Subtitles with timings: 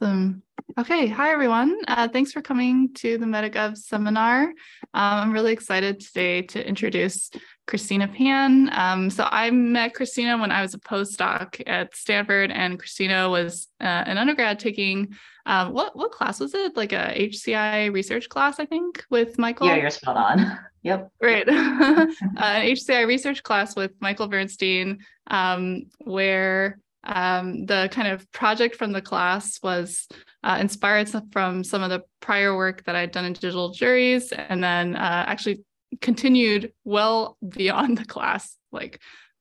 [0.00, 0.44] Awesome.
[0.78, 1.08] Okay.
[1.08, 1.76] Hi, everyone.
[1.88, 4.44] Uh, thanks for coming to the MetaGov seminar.
[4.44, 4.52] Um,
[4.94, 7.32] I'm really excited today to introduce
[7.66, 8.70] Christina Pan.
[8.72, 13.66] Um, so I met Christina when I was a postdoc at Stanford, and Christina was
[13.80, 15.16] uh, an undergrad taking
[15.46, 16.76] um, what what class was it?
[16.76, 19.66] Like a HCI research class, I think, with Michael.
[19.66, 20.58] Yeah, you're spot on.
[20.82, 21.10] Yep.
[21.20, 21.48] Great.
[21.48, 22.06] uh, an
[22.36, 26.78] HCI research class with Michael Bernstein, um, where
[27.08, 30.06] um, the kind of project from the class was
[30.44, 34.62] uh, inspired from some of the prior work that I'd done in digital juries, and
[34.62, 35.64] then uh, actually
[36.00, 39.00] continued well beyond the class, like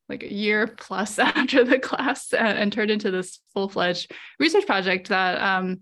[0.10, 5.10] like a year plus after the class, and, turned into this full fledged research project
[5.10, 5.82] that um,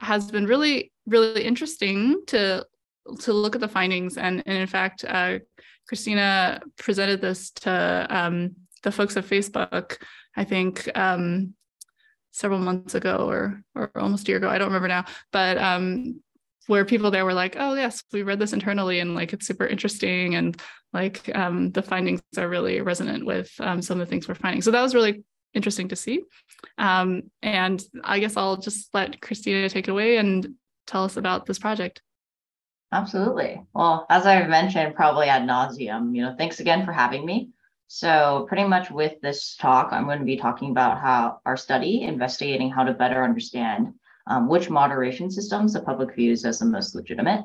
[0.00, 2.66] has been really really interesting to
[3.20, 4.16] to look at the findings.
[4.16, 5.38] And, and in fact, uh,
[5.86, 9.98] Christina presented this to um, the folks at Facebook
[10.36, 11.54] I think um,
[12.36, 14.48] several months ago or or almost a year ago.
[14.48, 16.20] I don't remember now, but um,
[16.66, 19.66] where people there were like, "Oh yes, we read this internally, and like it's super
[19.66, 20.60] interesting, and
[20.92, 24.62] like um, the findings are really resonant with um, some of the things we're finding."
[24.62, 25.24] So that was really
[25.54, 26.22] interesting to see.
[26.76, 30.54] Um, and I guess I'll just let Christina take it away and
[30.86, 32.02] tell us about this project.
[32.92, 33.62] Absolutely.
[33.74, 37.50] Well, as I've mentioned, probably ad nauseum, you know, thanks again for having me.
[37.88, 42.02] So pretty much with this talk, I'm going to be talking about how our study
[42.02, 43.94] investigating how to better understand
[44.26, 47.44] um, which moderation systems the public views as the most legitimate.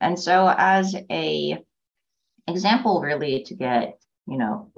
[0.00, 1.58] And so as a
[2.46, 4.70] example really to get, you know,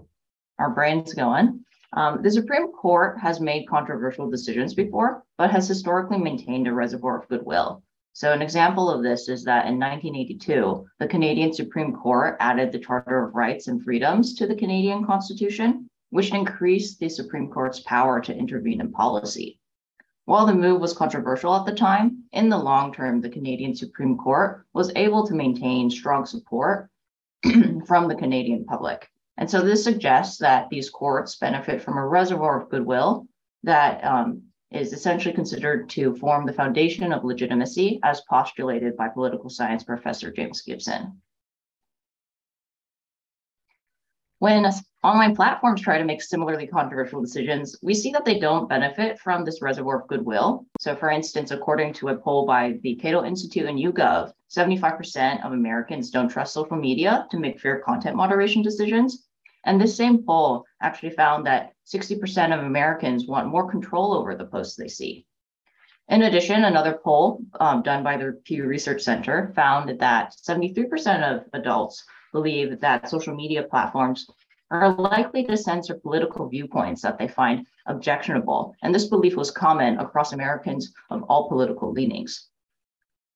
[0.59, 6.19] our brains going, um, the Supreme Court has made controversial decisions before, but has historically
[6.19, 7.83] maintained a reservoir of goodwill.
[8.19, 12.80] So an example of this is that in 1982, the Canadian Supreme Court added the
[12.80, 18.20] Charter of Rights and Freedoms to the Canadian Constitution, which increased the Supreme Court's power
[18.22, 19.60] to intervene in policy.
[20.25, 24.19] While the move was controversial at the time, in the long term, the Canadian Supreme
[24.19, 26.91] Court was able to maintain strong support
[27.87, 29.09] from the Canadian public.
[29.37, 33.28] And so this suggests that these courts benefit from a reservoir of goodwill
[33.62, 39.49] that um, is essentially considered to form the foundation of legitimacy as postulated by political
[39.49, 41.21] science professor James Gibson.
[44.41, 44.71] When
[45.03, 49.45] online platforms try to make similarly controversial decisions, we see that they don't benefit from
[49.45, 50.65] this reservoir of goodwill.
[50.79, 55.53] So, for instance, according to a poll by the Cato Institute and YouGov, 75% of
[55.53, 59.27] Americans don't trust social media to make fair content moderation decisions,
[59.65, 64.44] and this same poll actually found that 60% of Americans want more control over the
[64.44, 65.26] posts they see.
[66.09, 71.44] In addition, another poll um, done by the Pew Research Center found that 73% of
[71.53, 74.26] adults believe that social media platforms
[74.71, 78.75] are likely to censor political viewpoints that they find objectionable.
[78.82, 82.49] And this belief was common across Americans of all political leanings.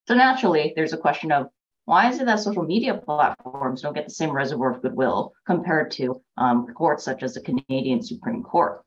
[0.08, 1.48] So naturally, there's a question of
[1.84, 5.90] why is it that social media platforms don't get the same reservoir of goodwill compared
[5.92, 8.84] to um, courts such as the Canadian Supreme Court?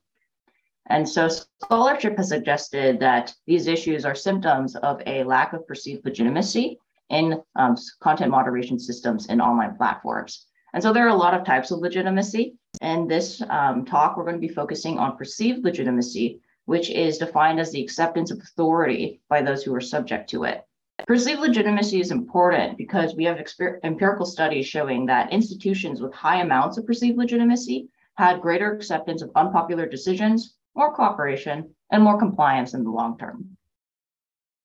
[0.88, 6.06] And so scholarship has suggested that these issues are symptoms of a lack of perceived
[6.06, 6.80] legitimacy
[7.10, 10.46] in um, content moderation systems in online platforms.
[10.74, 12.56] And so there are a lot of types of legitimacy.
[12.82, 17.60] In this um, talk, we're going to be focusing on perceived legitimacy, which is defined
[17.60, 20.64] as the acceptance of authority by those who are subject to it.
[21.04, 26.42] Perceived legitimacy is important because we have exper- empirical studies showing that institutions with high
[26.42, 32.74] amounts of perceived legitimacy had greater acceptance of unpopular decisions, more cooperation, and more compliance
[32.74, 33.58] in the long term.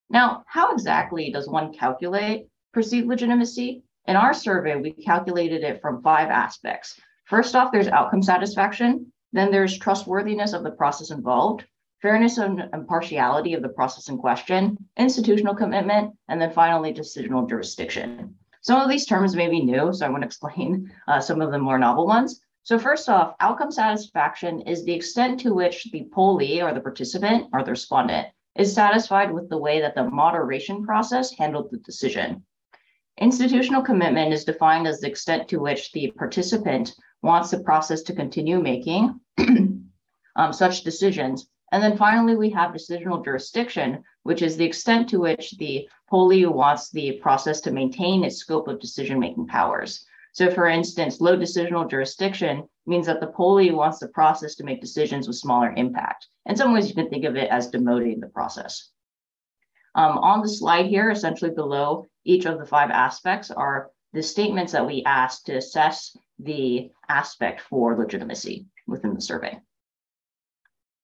[0.09, 3.83] Now, how exactly does one calculate perceived legitimacy?
[4.07, 6.99] In our survey, we calculated it from five aspects.
[7.27, 9.13] First off, there's outcome satisfaction.
[9.33, 11.65] Then there's trustworthiness of the process involved
[12.03, 18.35] fairness and impartiality of the process in question, institutional commitment, and then finally decisional jurisdiction.
[18.63, 21.51] Some of these terms may be new, so I want to explain uh, some of
[21.51, 22.41] the more novel ones.
[22.63, 27.49] So first off, outcome satisfaction is the extent to which the pollee or the participant
[27.53, 32.45] or the respondent is satisfied with the way that the moderation process handled the decision.
[33.19, 38.15] Institutional commitment is defined as the extent to which the participant wants the process to
[38.15, 39.21] continue making
[40.37, 45.21] um, such decisions and then finally, we have decisional jurisdiction, which is the extent to
[45.21, 50.05] which the pollee wants the process to maintain its scope of decision-making powers.
[50.33, 54.81] So for instance, low decisional jurisdiction means that the pollee wants the process to make
[54.81, 56.27] decisions with smaller impact.
[56.47, 58.91] In some ways, you can think of it as demoting the process.
[59.95, 64.73] Um, on the slide here, essentially below each of the five aspects are the statements
[64.73, 69.59] that we asked to assess the aspect for legitimacy within the survey.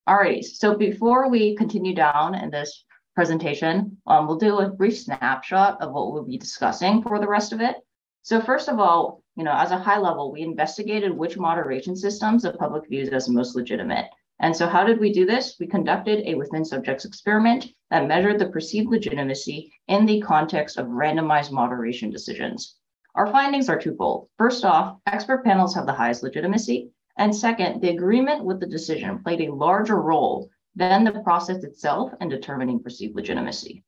[0.07, 2.85] All right, so before we continue down in this
[3.17, 3.97] presentation.
[4.05, 7.61] Um, we'll do a brief snapshot of what we'll be discussing for the rest of
[7.61, 7.77] it.
[8.21, 12.43] So first of all, you know, as a high level, we investigated which moderation systems
[12.43, 14.05] the public views as most legitimate.
[14.39, 15.55] And so how did we do this?
[15.59, 20.85] We conducted a within subjects experiment that measured the perceived legitimacy in the context of
[20.85, 22.75] randomized moderation decisions.
[23.15, 24.29] Our findings are twofold.
[24.37, 26.91] First off, expert panels have the highest legitimacy.
[27.17, 32.13] And second, the agreement with the decision played a larger role than the process itself
[32.21, 33.83] in determining perceived legitimacy.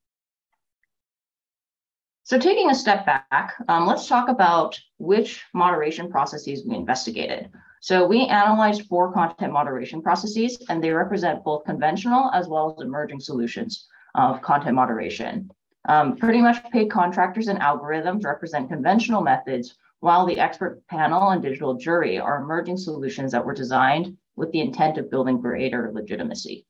[2.24, 7.50] So taking a step back, um, let's talk about which moderation processes we investigated.
[7.82, 12.86] So we analyzed four content moderation processes, and they represent both conventional as well as
[12.86, 15.50] emerging solutions of content moderation.
[15.88, 21.42] Um, pretty much paid contractors and algorithms represent conventional methods, while the expert panel and
[21.42, 26.66] digital jury are emerging solutions that were designed with the intent of building greater legitimacy.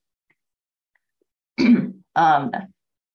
[2.15, 2.51] um,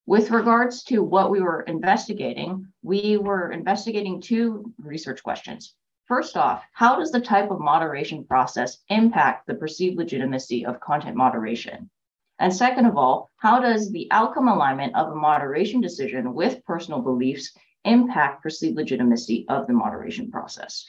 [0.07, 5.75] with regards to what we were investigating, we were investigating two research questions.
[6.07, 11.17] First off, how does the type of moderation process impact the perceived legitimacy of content
[11.17, 11.91] moderation?
[12.39, 17.01] And second of all, how does the outcome alignment of a moderation decision with personal
[17.01, 20.87] beliefs impact perceived legitimacy of the moderation process?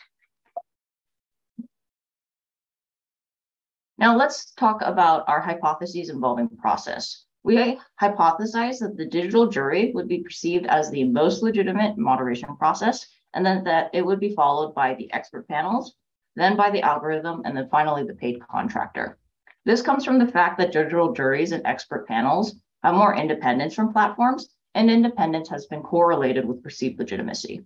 [3.98, 7.26] Now let's talk about our hypotheses involving process.
[7.44, 13.06] We hypothesized that the digital jury would be perceived as the most legitimate moderation process
[13.34, 15.96] and then that it would be followed by the expert panels,
[16.36, 19.18] then by the algorithm, and then finally the paid contractor.
[19.66, 23.94] This comes from the fact that digital juries and expert panels have more independence from
[23.94, 27.66] platforms, and independence has been correlated with perceived legitimacy.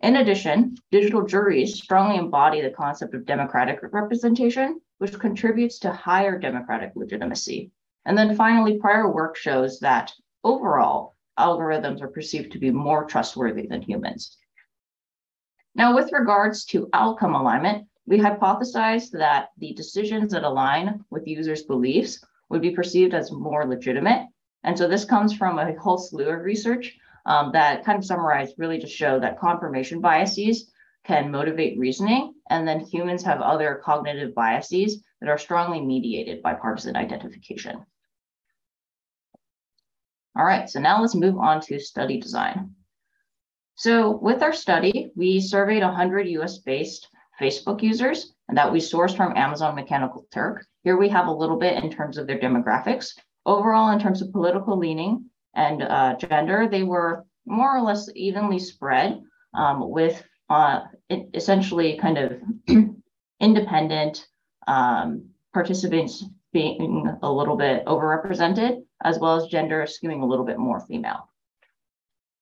[0.00, 6.38] In addition, digital juries strongly embody the concept of democratic representation, which contributes to higher
[6.38, 7.70] democratic legitimacy.
[8.04, 10.12] And then finally, prior work shows that
[10.42, 14.38] overall, algorithms are perceived to be more trustworthy than humans.
[15.74, 21.64] Now, with regards to outcome alignment, we hypothesized that the decisions that align with users'
[21.64, 24.26] beliefs would be perceived as more legitimate.
[24.66, 28.56] And so this comes from a whole slew of research um, that kind of summarized
[28.58, 30.70] really to show that confirmation biases
[31.04, 36.52] can motivate reasoning, and then humans have other cognitive biases that are strongly mediated by
[36.52, 37.84] partisan identification.
[40.36, 42.74] All right, so now let's move on to study design.
[43.76, 47.08] So with our study, we surveyed 100 US-based
[47.40, 50.66] Facebook users and that we sourced from Amazon Mechanical Turk.
[50.82, 53.12] Here we have a little bit in terms of their demographics.
[53.46, 58.58] Overall, in terms of political leaning and uh, gender, they were more or less evenly
[58.58, 59.20] spread
[59.54, 60.80] um, with uh,
[61.32, 62.32] essentially kind of
[63.40, 64.26] independent
[64.66, 70.58] um, participants being a little bit overrepresented, as well as gender skewing a little bit
[70.58, 71.28] more female.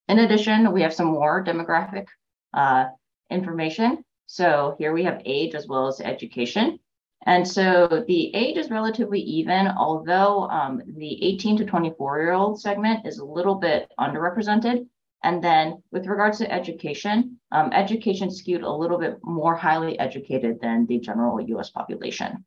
[0.09, 2.07] In addition, we have some more demographic
[2.55, 2.87] uh,
[3.31, 4.05] information.
[4.27, 6.79] So here we have age as well as education.
[7.27, 12.61] And so the age is relatively even, although um, the 18 to 24 year old
[12.61, 14.87] segment is a little bit underrepresented.
[15.23, 20.61] And then with regards to education, um, education skewed a little bit more highly educated
[20.61, 22.45] than the general US population.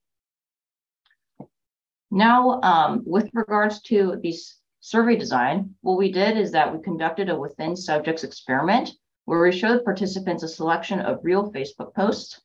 [2.12, 7.30] Now, um, with regards to these survey design, what we did is that we conducted
[7.30, 8.92] a within subjects experiment
[9.26, 12.42] where we showed participants a selection of real Facebook posts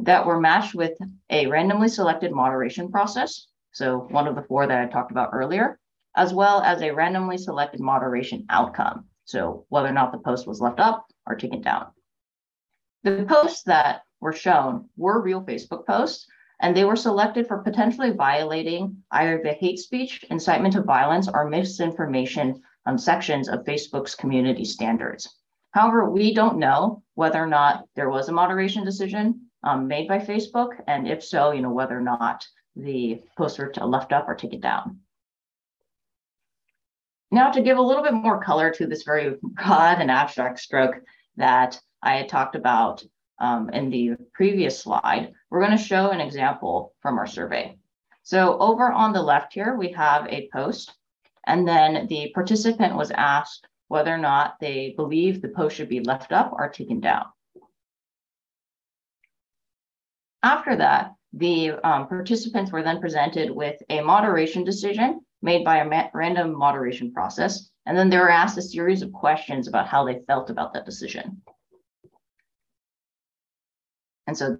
[0.00, 0.92] that were matched with
[1.30, 3.46] a randomly selected moderation process.
[3.72, 5.78] So one of the four that I talked about earlier,
[6.16, 9.06] as well as a randomly selected moderation outcome.
[9.24, 11.86] So whether or not the post was left up or taken down.
[13.02, 16.26] The posts that were shown were real Facebook posts
[16.60, 21.48] and they were selected for potentially violating either the hate speech, incitement to violence, or
[21.48, 25.36] misinformation um, sections of Facebook's community standards.
[25.72, 30.18] However, we don't know whether or not there was a moderation decision um, made by
[30.18, 32.46] Facebook, and if so, you know whether or not
[32.76, 35.00] the posts were left up or taken down.
[37.30, 40.96] Now, to give a little bit more color to this very broad and abstract stroke
[41.36, 43.02] that I had talked about
[43.38, 47.76] um, in the previous slide, we're going to show an example from our survey.
[48.22, 50.94] So over on the left here, we have a post,
[51.46, 56.00] and then the participant was asked whether or not they believe the post should be
[56.00, 57.26] left up or taken down.
[60.46, 66.10] After that, the um, participants were then presented with a moderation decision made by a
[66.14, 70.20] random moderation process, and then they were asked a series of questions about how they
[70.28, 71.42] felt about that decision.
[74.28, 74.58] And so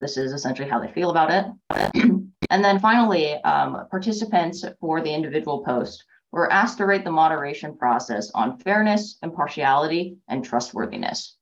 [0.00, 2.04] this is essentially how they feel about it.
[2.50, 7.76] And then finally, um, participants for the individual post were asked to rate the moderation
[7.76, 11.36] process on fairness, impartiality, and trustworthiness.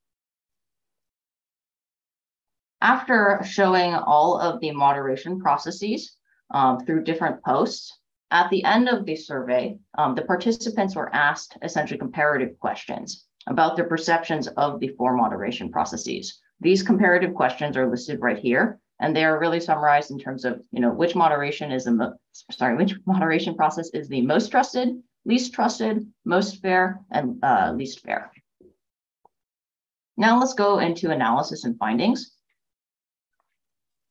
[2.81, 6.15] After showing all of the moderation processes
[6.53, 7.91] um, through different posts,
[8.31, 13.75] at the end of the survey, um, the participants were asked essentially comparative questions about
[13.75, 16.41] their perceptions of the four moderation processes.
[16.59, 20.61] These comparative questions are listed right here, and they are really summarized in terms of,
[20.71, 22.13] you know, which moderation is the mo-
[22.51, 28.01] sorry, which moderation process is the most trusted, least trusted, most fair, and uh, least
[28.01, 28.31] fair.
[30.17, 32.34] Now let's go into analysis and findings.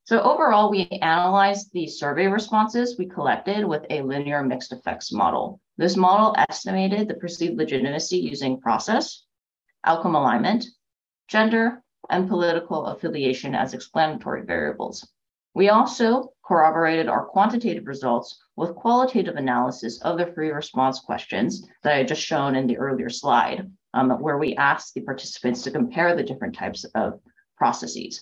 [0.05, 5.59] So overall, we analyzed the survey responses we collected with a linear mixed effects model.
[5.77, 9.23] This model estimated the perceived legitimacy using process,
[9.83, 10.63] outcome alignment,
[11.27, 15.11] gender, and political affiliation as explanatory variables.
[15.55, 21.95] We also corroborated our quantitative results with qualitative analysis of the free response questions that
[21.95, 26.15] I just shown in the earlier slide, um, where we asked the participants to compare
[26.15, 27.19] the different types of
[27.57, 28.21] processes.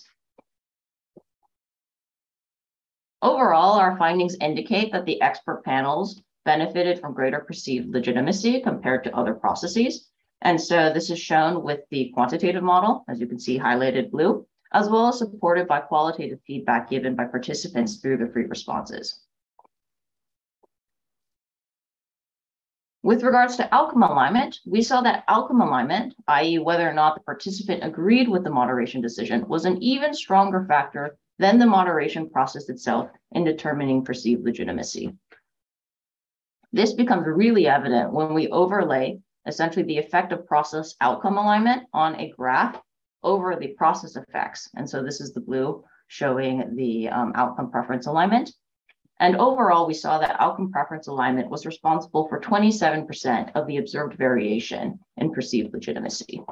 [3.24, 9.16] Overall, our findings indicate that the expert panels benefited from greater perceived legitimacy compared to
[9.16, 10.10] other processes,
[10.42, 14.46] and so this is shown with the quantitative model, as you can see highlighted blue,
[14.72, 19.22] as well as supported by qualitative feedback given by participants through the free responses.
[23.02, 26.58] With regards to outcome alignment, we saw that outcome alignment, i.e.
[26.58, 31.16] whether or not the participant agreed with the moderation decision, was an even stronger factor
[31.38, 35.12] than the moderation process itself in determining perceived legitimacy.
[36.72, 42.18] This becomes really evident when we overlay essentially the effect of process outcome alignment on
[42.18, 42.80] a graph
[43.22, 44.68] over the process effects.
[44.76, 48.52] And so this is the blue showing the um, outcome preference alignment.
[49.20, 54.18] And overall, we saw that outcome preference alignment was responsible for 27% of the observed
[54.18, 56.42] variation in perceived legitimacy.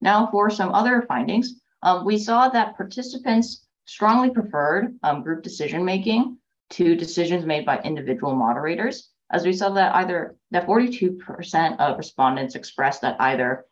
[0.00, 5.84] Now for some other findings, um, we saw that participants strongly preferred um, group decision
[5.84, 6.38] making
[6.70, 12.54] to decisions made by individual moderators as we saw that either that 42% of respondents
[12.54, 13.64] expressed that either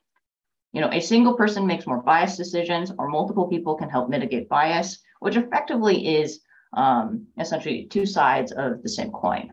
[0.72, 4.48] you know a single person makes more biased decisions or multiple people can help mitigate
[4.48, 6.40] bias which effectively is
[6.72, 9.50] um, essentially two sides of the same coin.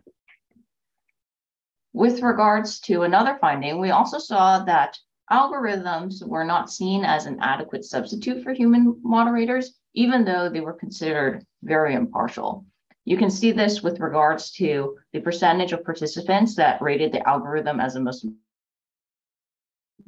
[1.92, 4.96] With regards to another finding we also saw that
[5.30, 10.72] algorithms were not seen as an adequate substitute for human moderators even though they were
[10.72, 12.64] considered very impartial
[13.08, 17.80] you can see this with regards to the percentage of participants that rated the algorithm
[17.80, 18.26] as the most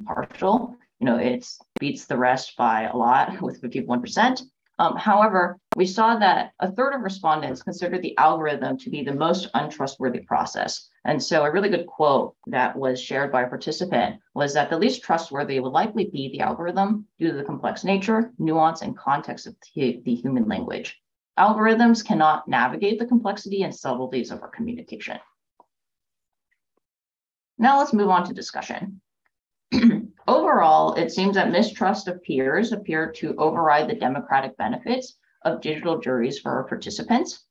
[0.05, 0.75] partial.
[0.99, 1.47] You know, it
[1.79, 4.43] beats the rest by a lot with 51%.
[4.81, 9.13] Um, however, we saw that a third of respondents considered the algorithm to be the
[9.13, 10.89] most untrustworthy process.
[11.05, 14.79] And so, a really good quote that was shared by a participant was that the
[14.79, 19.45] least trustworthy would likely be the algorithm due to the complex nature, nuance, and context
[19.45, 20.99] of the, the human language.
[21.37, 25.19] Algorithms cannot navigate the complexity and subtleties of our communication.
[27.59, 28.99] Now let's move on to discussion.
[30.31, 35.99] Overall, it seems that mistrust of peers appear to override the democratic benefits of digital
[35.99, 37.43] juries for our participants.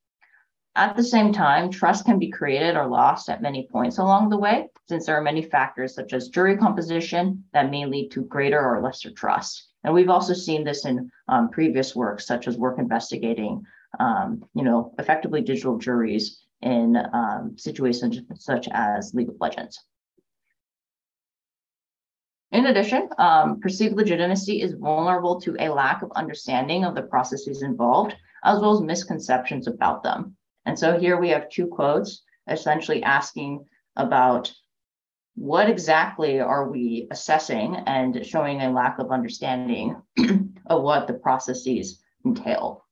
[0.75, 4.38] At the same time, trust can be created or lost at many points along the
[4.38, 8.58] way, since there are many factors such as jury composition that may lead to greater
[8.58, 9.68] or lesser trust.
[9.84, 13.62] And we've also seen this in um, previous works, such as work investigating,
[13.99, 19.84] um, you know, effectively digital juries in um, situations such as League of Legends.
[22.52, 27.62] In addition, um, perceived legitimacy is vulnerable to a lack of understanding of the processes
[27.62, 30.37] involved, as well as misconceptions about them.
[30.66, 33.64] And so here we have two quotes essentially asking
[33.97, 34.52] about
[35.37, 39.97] what exactly are we assessing and showing a lack of understanding
[40.66, 42.85] of what the processes entail.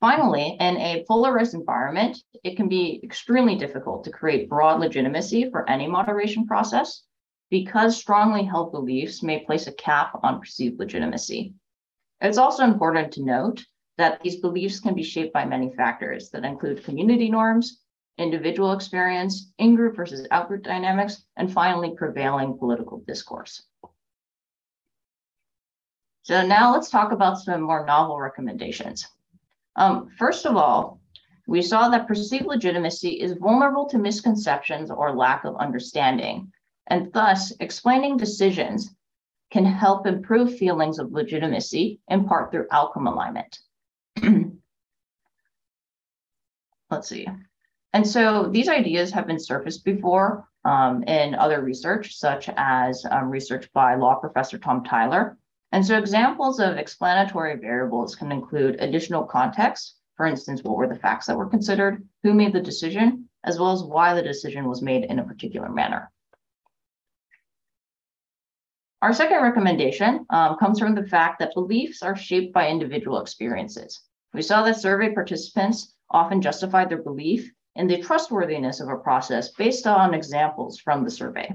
[0.00, 5.68] Finally, in a polarized environment, it can be extremely difficult to create broad legitimacy for
[5.68, 7.02] any moderation process
[7.50, 11.52] because strongly held beliefs may place a cap on perceived legitimacy.
[12.20, 13.64] It's also important to note
[13.96, 17.80] that these beliefs can be shaped by many factors that include community norms,
[18.18, 23.64] individual experience, in group versus out group dynamics, and finally, prevailing political discourse.
[26.22, 29.08] So now let's talk about some more novel recommendations.
[29.78, 31.00] Um, first of all,
[31.46, 36.52] we saw that perceived legitimacy is vulnerable to misconceptions or lack of understanding,
[36.88, 38.94] and thus explaining decisions
[39.50, 43.58] can help improve feelings of legitimacy, in part through outcome alignment.
[46.90, 47.26] Let's see.
[47.92, 53.30] And so these ideas have been surfaced before um, in other research, such as um,
[53.30, 55.38] research by law professor Tom Tyler.
[55.72, 59.96] And so examples of explanatory variables can include additional context.
[60.16, 63.72] For instance, what were the facts that were considered, who made the decision, as well
[63.72, 66.10] as why the decision was made in a particular manner.
[69.00, 74.00] Our second recommendation um, comes from the fact that beliefs are shaped by individual experiences.
[74.34, 79.50] We saw that survey participants often justified their belief in the trustworthiness of a process
[79.52, 81.52] based on examples from the survey.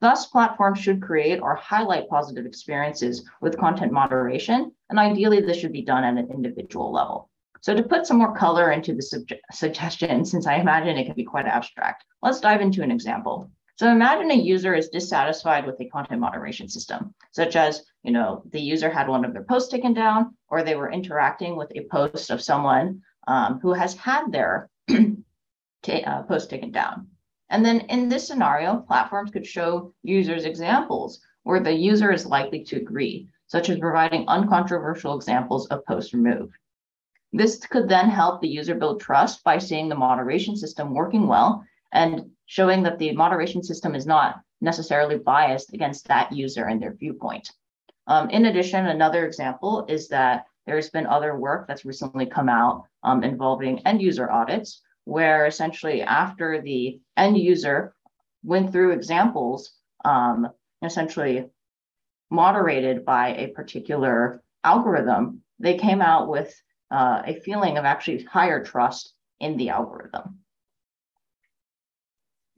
[0.00, 5.72] Thus, platforms should create or highlight positive experiences with content moderation, and ideally, this should
[5.72, 7.30] be done at an individual level.
[7.62, 11.24] So, to put some more color into the suggestion, since I imagine it can be
[11.24, 13.50] quite abstract, let's dive into an example.
[13.76, 18.42] So imagine a user is dissatisfied with a content moderation system, such as, you know,
[18.50, 21.84] the user had one of their posts taken down, or they were interacting with a
[21.90, 27.08] post of someone um, who has had their uh, post taken down.
[27.50, 32.64] And then in this scenario, platforms could show users examples where the user is likely
[32.64, 36.54] to agree, such as providing uncontroversial examples of posts removed.
[37.32, 41.64] This could then help the user build trust by seeing the moderation system working well
[41.92, 46.94] and showing that the moderation system is not necessarily biased against that user and their
[46.94, 47.50] viewpoint.
[48.06, 52.84] Um, in addition, another example is that there's been other work that's recently come out
[53.02, 57.94] um, involving end user audits, where essentially after the end user
[58.42, 59.72] went through examples,
[60.04, 60.48] um,
[60.82, 61.46] essentially
[62.28, 66.52] moderated by a particular algorithm, they came out with
[66.90, 70.40] uh, a feeling of actually higher trust in the algorithm.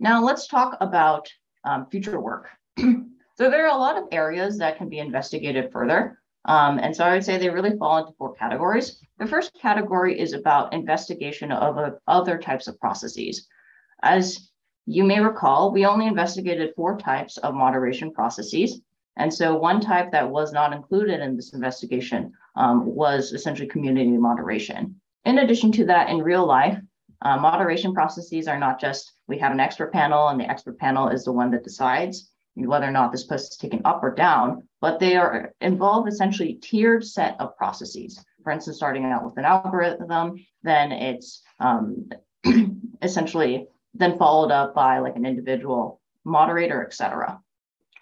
[0.00, 1.28] Now let's talk about
[1.64, 2.48] um, future work.
[2.78, 2.94] so
[3.36, 6.18] there are a lot of areas that can be investigated further.
[6.48, 9.02] Um, and so I would say they really fall into four categories.
[9.18, 13.46] The first category is about investigation of uh, other types of processes.
[14.02, 14.50] As
[14.86, 18.80] you may recall, we only investigated four types of moderation processes.
[19.18, 24.16] And so one type that was not included in this investigation um, was essentially community
[24.16, 24.98] moderation.
[25.26, 26.80] In addition to that, in real life,
[27.20, 31.08] uh, moderation processes are not just we have an expert panel and the expert panel
[31.08, 32.30] is the one that decides
[32.66, 36.54] whether or not this post is taken up or down, but they are involved essentially
[36.54, 38.24] tiered set of processes.
[38.42, 42.08] For instance, starting out with an algorithm, then it's um,
[43.02, 47.40] essentially then followed up by like an individual moderator, et cetera.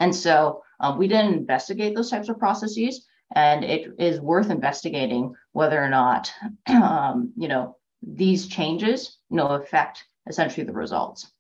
[0.01, 5.35] And so um, we didn't investigate those types of processes, and it is worth investigating
[5.53, 6.33] whether or not,
[6.69, 11.31] um, you know, these changes, you know, affect essentially the results.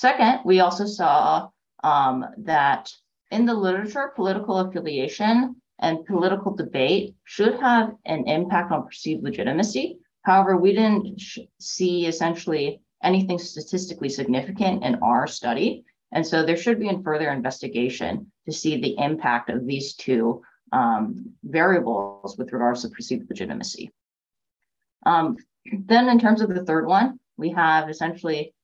[0.00, 1.50] Second, we also saw
[1.84, 2.90] um, that
[3.30, 9.98] in the literature, political affiliation and political debate should have an impact on perceived legitimacy.
[10.22, 11.20] However, we didn't
[11.58, 15.84] see essentially anything statistically significant in our study.
[16.12, 20.40] And so there should be a further investigation to see the impact of these two
[20.72, 23.90] um, variables with regards to perceived legitimacy.
[25.04, 25.36] Um,
[25.70, 28.54] then in terms of the third one, we have essentially,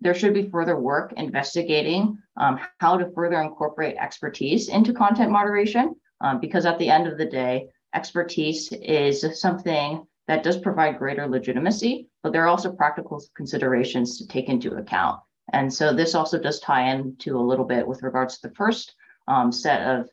[0.00, 5.96] there should be further work investigating um, how to further incorporate expertise into content moderation,
[6.20, 11.26] um, because at the end of the day, expertise is something that does provide greater
[11.26, 15.20] legitimacy, but there are also practical considerations to take into account.
[15.52, 18.94] And so this also does tie into a little bit with regards to the first
[19.28, 20.08] um, set of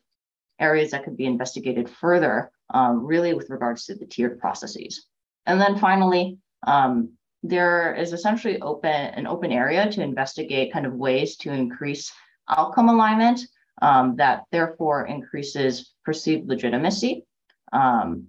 [0.60, 5.06] areas that could be investigated further, um, really with regards to the tiered processes.
[5.46, 7.12] And then finally, um,
[7.44, 12.10] there is essentially open an open area to investigate kind of ways to increase
[12.48, 13.40] outcome alignment
[13.82, 17.26] um, that therefore increases perceived legitimacy.
[17.72, 18.28] Um,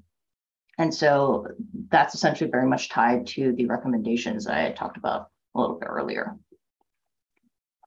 [0.77, 1.47] and so
[1.89, 6.35] that's essentially very much tied to the recommendations I talked about a little bit earlier.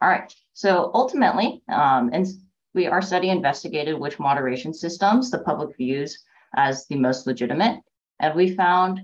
[0.00, 2.26] All right, so ultimately, um, and
[2.74, 6.22] we our study investigated which moderation systems the public views
[6.56, 7.80] as the most legitimate.
[8.20, 9.00] And we found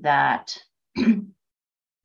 [0.00, 0.58] that,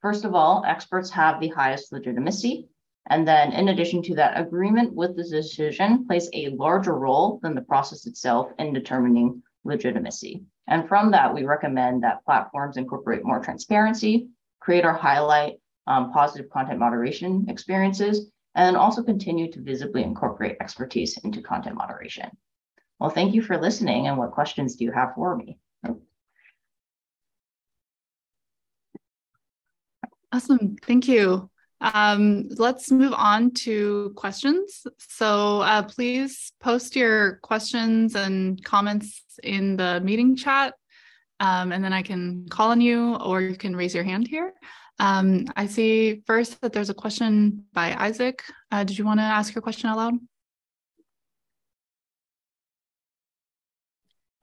[0.04, 2.68] first of all, experts have the highest legitimacy.
[3.10, 7.56] And then, in addition to that, agreement with the decision plays a larger role than
[7.56, 10.44] the process itself in determining legitimacy.
[10.68, 14.28] And from that, we recommend that platforms incorporate more transparency,
[14.60, 15.56] create or highlight
[15.88, 22.30] um, positive content moderation experiences, and also continue to visibly incorporate expertise into content moderation.
[23.00, 24.08] Well, thank you for listening.
[24.08, 25.58] And what questions do you have for me?
[30.34, 30.78] Awesome.
[30.82, 31.48] Thank you.
[31.80, 34.88] Um, let's move on to questions.
[34.98, 40.74] So uh, please post your questions and comments in the meeting chat,
[41.40, 44.54] um, and then I can call on you or you can raise your hand here.
[44.98, 48.42] Um, I see first that there's a question by Isaac.
[48.72, 50.14] Uh, did you want to ask your question out loud?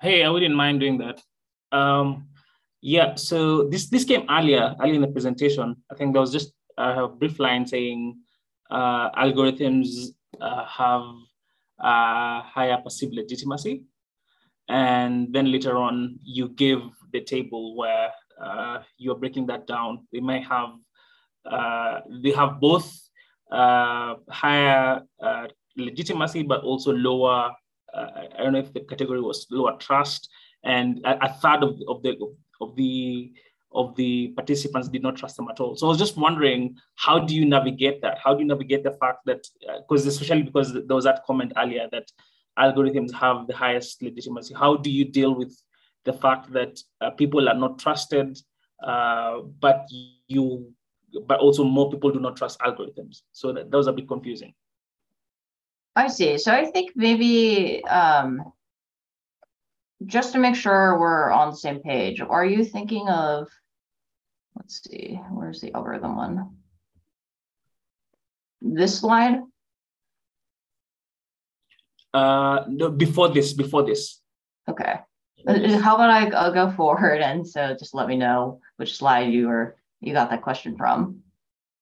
[0.00, 1.20] Hey, I wouldn't mind doing that.
[1.76, 2.28] Um,
[2.80, 5.76] yeah, so this this came earlier, earlier in the presentation.
[5.90, 8.18] I think there was just a brief line saying
[8.70, 11.02] uh, algorithms uh, have
[11.78, 13.84] uh, higher perceived legitimacy.
[14.68, 16.80] And then later on, you give
[17.12, 20.06] the table where uh, you're breaking that down.
[20.12, 20.70] They might have,
[21.44, 22.88] uh, they have both
[23.50, 25.02] uh, higher
[25.76, 27.50] legitimacy, but also lower,
[27.92, 30.28] I don't know if the category was lower trust,
[30.62, 32.16] and a, a third of, of the
[32.60, 33.32] of the
[33.72, 35.76] of the participants did not trust them at all.
[35.76, 38.18] So I was just wondering, how do you navigate that?
[38.18, 41.52] How do you navigate the fact that, because uh, especially because there was that comment
[41.56, 42.10] earlier that
[42.58, 44.54] algorithms have the highest legitimacy.
[44.54, 45.56] How do you deal with
[46.04, 48.38] the fact that uh, people are not trusted,
[48.84, 49.86] uh, but
[50.26, 50.72] you,
[51.26, 53.22] but also more people do not trust algorithms?
[53.32, 54.52] So that, that was a bit confusing.
[55.94, 56.38] I see.
[56.38, 58.52] So I think maybe um,
[60.06, 63.48] just to make sure we're on the same page, are you thinking of,
[64.56, 66.56] let's see, where's the algorithm one?
[68.62, 69.40] This slide?
[72.12, 74.20] Uh, no, before this, before this.
[74.68, 75.00] Okay.
[75.46, 79.48] How about I I'll go forward and so just let me know which slide you
[79.48, 81.20] were you got that question from.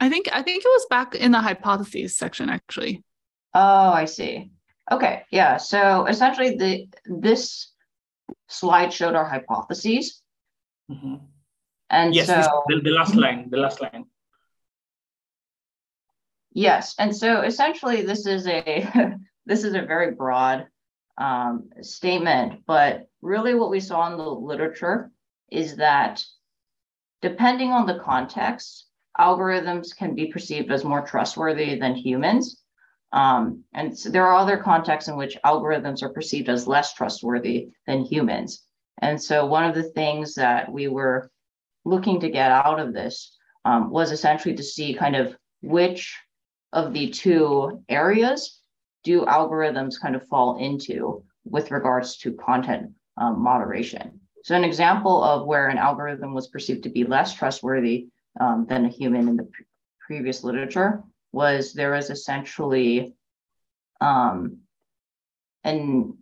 [0.00, 3.02] I think I think it was back in the hypotheses section actually.
[3.54, 4.52] Oh, I see.
[4.90, 5.56] Okay, yeah.
[5.56, 7.72] So essentially the this
[8.48, 10.22] slide showed our hypotheses.
[10.90, 11.16] Mm-hmm.
[11.90, 14.06] And yes, so the, the last line, the last line.
[16.52, 19.14] Yes, and so essentially this is a
[19.46, 20.66] this is a very broad
[21.16, 25.10] um, statement, but really what we saw in the literature
[25.50, 26.24] is that
[27.22, 28.86] depending on the context,
[29.18, 32.62] algorithms can be perceived as more trustworthy than humans.
[33.12, 37.68] Um, and so there are other contexts in which algorithms are perceived as less trustworthy
[37.86, 38.64] than humans.
[39.00, 41.30] And so one of the things that we were
[41.84, 46.16] looking to get out of this um, was essentially to see kind of which
[46.72, 48.60] of the two areas
[49.04, 54.20] do algorithms kind of fall into with regards to content um, moderation.
[54.44, 58.08] So an example of where an algorithm was perceived to be less trustworthy
[58.40, 59.64] um, than a human in the pre-
[60.06, 63.14] previous literature was there was essentially
[64.00, 64.58] um,
[65.64, 66.16] an,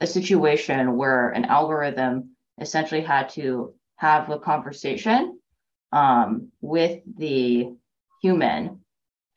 [0.00, 5.38] a situation where an algorithm essentially had to have a conversation
[5.92, 7.68] um, with the
[8.22, 8.80] human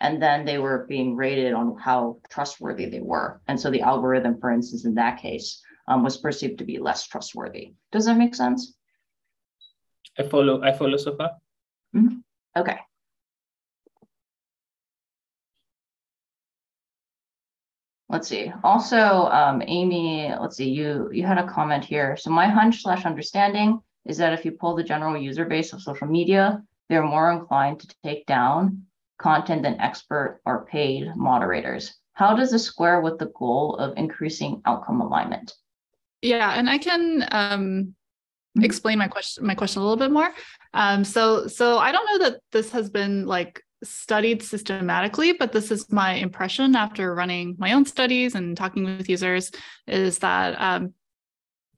[0.02, 3.42] and then they were being rated on how trustworthy they were.
[3.48, 7.08] And so the algorithm for instance in that case um, was perceived to be less
[7.08, 7.74] trustworthy.
[7.92, 8.74] Does that make sense?
[10.18, 11.32] I follow i follow so far.
[11.96, 12.18] Mm-hmm.
[12.58, 12.80] okay
[18.16, 18.50] let's see.
[18.64, 22.16] Also, um, Amy, let's see, you you had a comment here.
[22.16, 25.82] So my hunch slash understanding is that if you pull the general user base of
[25.82, 28.84] social media, they're more inclined to take down
[29.18, 31.84] content than expert or paid moderators.
[32.14, 35.54] How does this square with the goal of increasing outcome alignment?
[36.22, 38.64] Yeah, and I can um, mm-hmm.
[38.64, 40.32] explain my question my question a little bit more.
[40.74, 45.72] Um, so so I don't know that this has been like studied systematically, but this
[45.72, 49.52] is my impression after running my own studies and talking with users
[49.88, 50.94] is that um,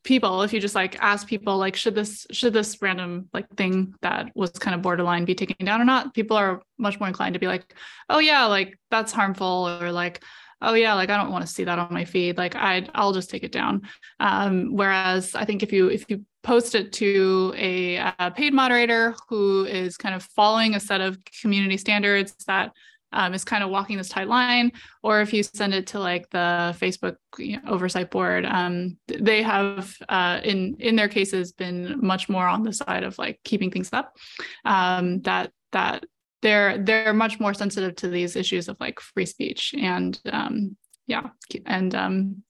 [0.03, 3.93] people, if you just like ask people like, should this should this random like thing
[4.01, 7.33] that was kind of borderline be taken down or not, people are much more inclined
[7.33, 7.73] to be like,
[8.09, 10.23] oh yeah, like that's harmful or like
[10.61, 13.13] oh yeah like i don't want to see that on my feed like i i'll
[13.13, 13.87] just take it down.
[14.19, 19.13] Um, whereas i think if you if you post it to a, a, paid moderator
[19.27, 22.71] who is kind of following a set of community standards that
[23.11, 24.71] um, is kind of walking this tight line.
[25.03, 29.43] Or if you send it to like the facebook you know, oversight board um, they
[29.43, 33.69] have uh, in in their cases been much more on the side of like keeping
[33.69, 34.15] things up.
[34.63, 36.05] Um, that that
[36.41, 41.27] they're they're much more sensitive to these issues of like free speech and um, yeah
[41.65, 42.43] and um,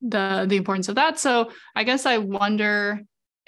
[0.00, 1.18] the the importance of that.
[1.18, 3.00] So i guess i wonder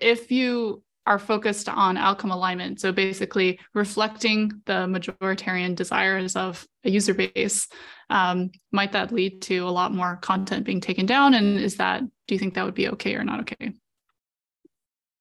[0.05, 6.91] if you are focused on outcome alignment so basically reflecting the majoritarian desires of a
[6.91, 7.69] user base
[8.11, 11.35] um, might that lead to a lot more content being taken down?
[11.35, 13.73] And is that do you think that would be okay or not okay?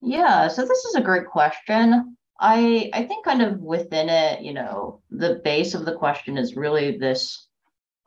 [0.01, 2.17] Yeah so this is a great question.
[2.39, 6.55] I I think kind of within it, you know, the base of the question is
[6.55, 7.47] really this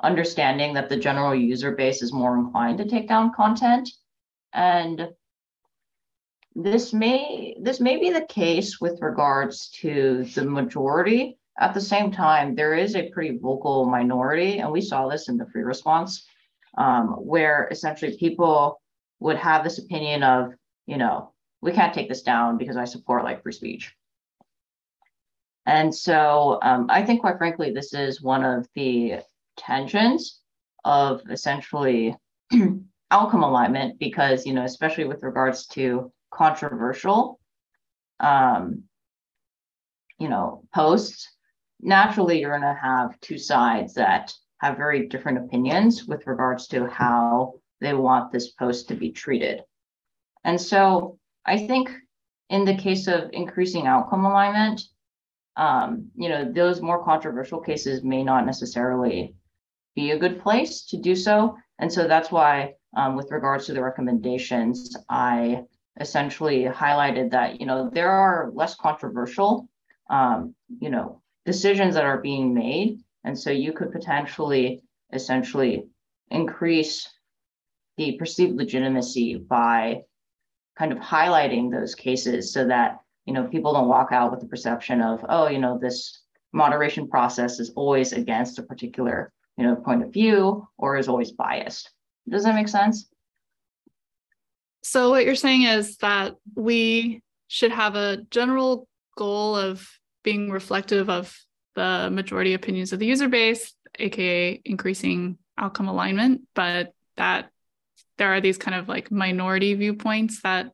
[0.03, 3.89] understanding that the general user base is more inclined to take down content.
[4.53, 5.09] And
[6.57, 11.39] this may this may be the case with regards to the majority.
[11.59, 15.37] At the same time, there is a pretty vocal minority, and we saw this in
[15.37, 16.27] the free response,
[16.79, 18.81] um, where essentially people
[19.21, 20.53] would have this opinion of,
[20.87, 23.95] you know, we can't take this down because I support like free speech.
[25.67, 29.21] And so um, I think, quite frankly, this is one of the
[29.57, 30.41] tensions
[30.85, 32.15] of essentially
[33.11, 37.41] outcome alignment because, you know, especially with regards to controversial,
[38.21, 38.85] um,
[40.19, 41.29] you know, posts,
[41.81, 46.87] naturally you're going to have two sides that have very different opinions with regards to
[46.87, 49.63] how they want this post to be treated.
[50.45, 51.91] And so I think
[52.49, 54.83] in the case of increasing outcome alignment,
[55.57, 59.35] um, you know, those more controversial cases may not necessarily
[59.95, 61.57] be a good place to do so.
[61.79, 65.65] And so that's why, um, with regards to the recommendations, I
[66.01, 69.69] essentially highlighted that, you know, there are less controversial,
[70.11, 73.01] um, you know, decisions that are being made.
[73.25, 74.83] And so you could potentially
[75.13, 75.85] essentially
[76.31, 77.09] increase
[77.97, 80.03] the perceived legitimacy by
[80.77, 84.47] kind of highlighting those cases so that you know people don't walk out with the
[84.47, 89.77] perception of oh you know this moderation process is always against a particular you know
[89.77, 91.91] point of view or is always biased
[92.29, 93.09] does that make sense
[94.87, 99.89] so what you're saying is that we should have a general goal of
[100.23, 101.37] being reflective of
[101.75, 107.51] the majority opinions of the user base aka increasing outcome alignment but that
[108.19, 110.71] there are these kind of like minority viewpoints that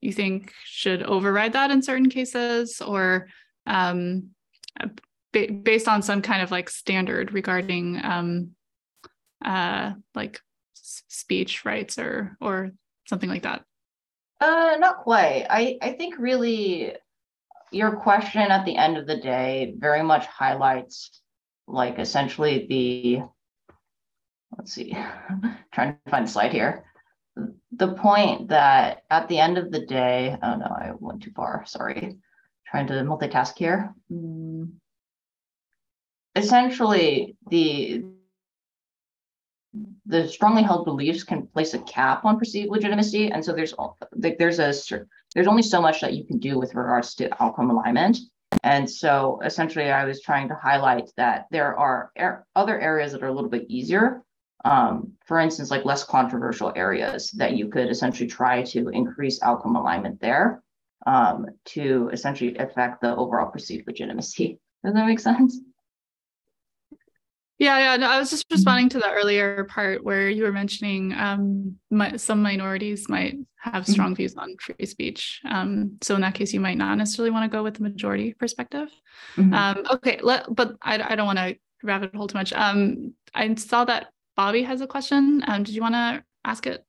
[0.00, 3.28] you think should override that in certain cases or
[3.66, 4.30] um,
[5.32, 8.50] ba- based on some kind of like standard regarding um,
[9.44, 10.40] uh, like
[10.76, 12.72] s- speech rights or or
[13.06, 13.64] something like that
[14.40, 16.92] uh not quite i i think really
[17.72, 21.22] your question at the end of the day very much highlights
[21.66, 23.22] like essentially the
[24.56, 24.96] let's see,
[25.72, 26.84] trying to find the slide here.
[27.72, 31.64] The point that at the end of the day, oh no, I went too far.
[31.66, 32.16] Sorry,
[32.66, 33.94] trying to multitask here.
[34.10, 34.72] Mm.
[36.34, 38.04] Essentially, the
[40.06, 43.74] the strongly held beliefs can place a cap on perceived legitimacy, and so there's
[44.12, 44.72] there's a
[45.34, 48.18] there's only so much that you can do with regards to outcome alignment.
[48.62, 53.22] And so essentially, I was trying to highlight that there are er- other areas that
[53.22, 54.22] are a little bit easier
[54.66, 59.76] um, for instance, like less controversial areas that you could essentially try to increase outcome
[59.76, 60.62] alignment there
[61.06, 64.58] um, to essentially affect the overall perceived legitimacy.
[64.84, 65.60] Does that make sense?
[67.58, 67.96] Yeah, yeah.
[67.96, 72.16] No, I was just responding to the earlier part where you were mentioning um, my,
[72.16, 73.92] some minorities might have mm-hmm.
[73.92, 74.14] strong mm-hmm.
[74.16, 75.40] views on free speech.
[75.48, 78.34] Um, so in that case, you might not necessarily want to go with the majority
[78.34, 78.88] perspective.
[79.36, 79.54] Mm-hmm.
[79.54, 82.52] Um, okay, let, but I, I don't want to rabbit hole too much.
[82.52, 85.42] Um, I saw that Bobby has a question.
[85.46, 86.84] Um, did you want to ask it?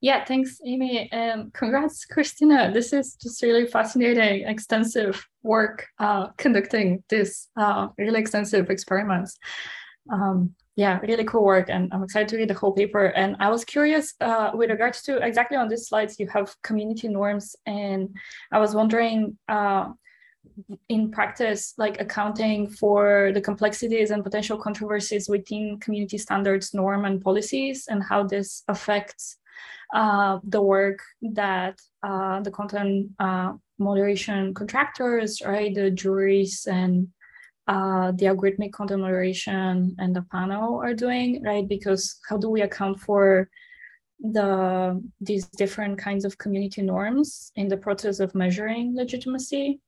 [0.00, 1.10] Yeah, thanks, Amy.
[1.10, 2.70] Um, congrats, Christina.
[2.72, 9.38] This is just really fascinating, extensive work uh, conducting this uh, really extensive experiments.
[10.12, 11.70] Um, yeah, really cool work.
[11.70, 13.06] And I'm excited to read the whole paper.
[13.06, 17.08] And I was curious uh, with regards to exactly on these slides, you have community
[17.08, 17.56] norms.
[17.64, 18.14] And
[18.52, 19.92] I was wondering, uh,
[20.88, 27.22] in practice like accounting for the complexities and potential controversies within community standards norm and
[27.22, 29.38] policies and how this affects
[29.94, 37.08] uh, the work that uh, the content uh, moderation contractors right the juries and
[37.68, 41.68] uh, the algorithmic content moderation and the panel are doing right?
[41.68, 43.48] Because how do we account for
[44.20, 49.80] the these different kinds of community norms in the process of measuring legitimacy?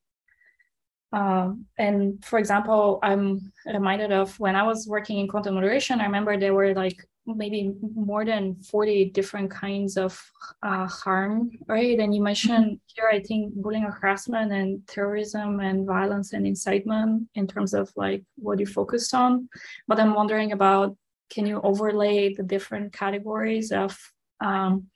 [1.12, 6.04] Um, and for example, I'm reminded of when I was working in content moderation, I
[6.04, 7.02] remember there were like
[7.34, 10.20] maybe more than 40 different kinds of
[10.62, 11.98] uh, harm, right?
[11.98, 12.94] And you mentioned mm-hmm.
[12.94, 17.92] here, I think, bullying and harassment and terrorism and violence and incitement in terms of
[17.96, 19.48] like what you focused on.
[19.86, 20.96] But I'm wondering about
[21.30, 23.98] can you overlay the different categories of
[24.40, 24.86] um,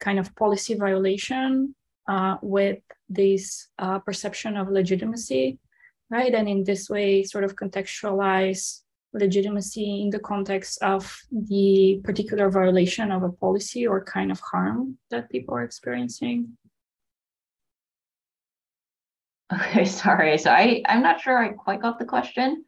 [0.00, 1.74] kind of policy violation
[2.08, 5.58] uh, with this uh, perception of legitimacy,
[6.10, 6.34] right?
[6.34, 8.81] And in this way, sort of contextualize
[9.12, 14.98] legitimacy in the context of the particular violation of a policy or kind of harm
[15.10, 16.56] that people are experiencing.
[19.52, 20.38] Okay, sorry.
[20.38, 22.64] So I, I'm not sure I quite got the question.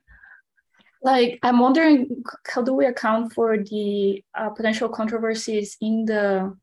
[1.02, 6.56] Like, I'm wondering, how do we account for the uh, potential controversies in the,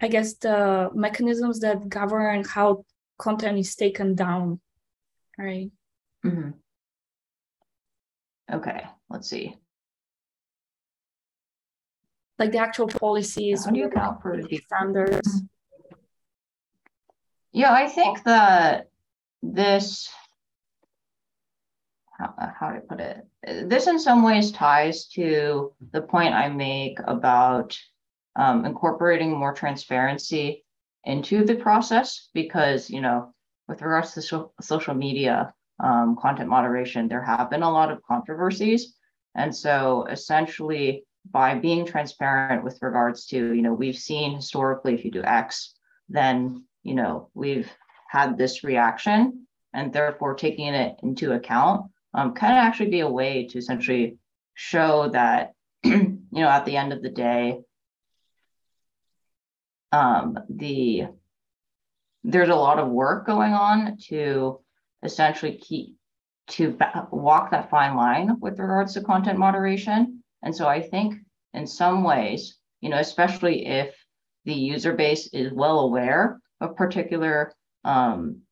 [0.00, 2.84] I guess, the mechanisms that govern how
[3.18, 4.60] content is taken down,
[5.36, 5.70] right?
[6.24, 6.50] Mm-hmm.
[8.52, 9.56] Okay, let's see.
[12.38, 15.42] Like the actual policies, How do you account for the standards?
[17.52, 18.88] Yeah, I think that
[19.42, 20.10] this,
[22.18, 23.68] how, how do I put it?
[23.68, 27.78] This in some ways ties to the point I make about
[28.34, 30.64] um, incorporating more transparency
[31.04, 33.32] into the process because, you know,
[33.68, 38.02] with regards to so, social media um, content moderation, there have been a lot of
[38.02, 38.94] controversies.
[39.34, 45.04] And so essentially, by being transparent with regards to, you know, we've seen historically if
[45.04, 45.74] you do X,
[46.08, 47.70] then, you know, we've
[48.08, 53.46] had this reaction and therefore taking it into account um, can actually be a way
[53.46, 54.18] to essentially
[54.54, 57.60] show that, you know, at the end of the day,
[59.92, 61.06] um, the
[62.26, 64.58] there's a lot of work going on to
[65.04, 65.94] essentially keep
[66.46, 66.76] to
[67.10, 70.22] walk that fine line with regards to content moderation.
[70.42, 71.14] And so I think
[71.54, 73.94] in some ways, you know, especially if
[74.44, 78.42] the user base is well aware of particular um,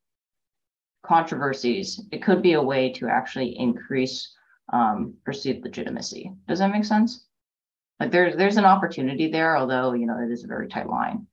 [1.05, 4.35] controversies, it could be a way to actually increase
[4.73, 6.33] um, perceived legitimacy.
[6.49, 7.27] Does that make sense?
[8.01, 11.27] Like there's there's an opportunity there, although you know it is a very tight line.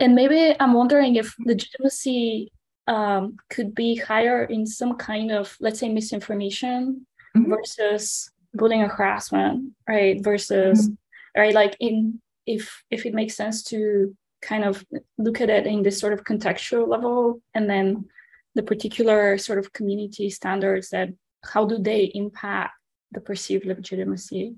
[0.00, 2.50] And maybe I'm wondering if legitimacy
[2.88, 7.50] um, could be higher in some kind of, let's say, misinformation mm-hmm.
[7.50, 10.24] versus bullying or harassment, right?
[10.24, 11.40] Versus, mm-hmm.
[11.40, 14.84] right, like in if if it makes sense to kind of
[15.18, 18.06] look at it in this sort of contextual level, and then
[18.54, 21.10] the particular sort of community standards that
[21.44, 22.72] how do they impact
[23.12, 24.54] the perceived legitimacy?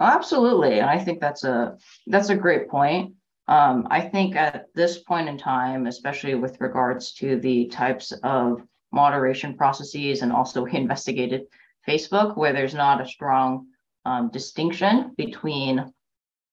[0.00, 1.76] Absolutely, and I think that's a
[2.06, 3.14] that's a great point.
[3.48, 8.62] Um, I think at this point in time, especially with regards to the types of
[8.92, 11.46] moderation processes and also investigated
[11.88, 13.66] Facebook, where there's not a strong
[14.04, 15.92] um, distinction between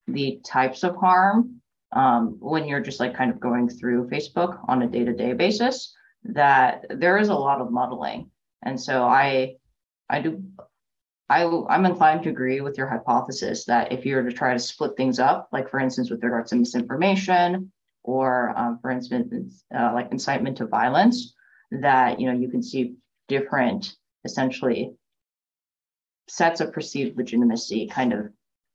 [0.08, 4.82] the types of harm um, when you're just like kind of going through Facebook on
[4.82, 8.30] a day to day basis, that there is a lot of muddling.
[8.64, 9.56] And so I,
[10.10, 10.44] I do
[11.30, 14.60] I, I'm inclined to agree with your hypothesis that if you were to try to
[14.60, 17.72] split things up, like for instance, with regards to misinformation,
[18.04, 21.34] or um, for instance, uh, like incitement to violence,
[21.72, 22.96] that you know you can see
[23.28, 24.94] different, essentially,
[26.28, 28.30] sets of perceived legitimacy kind of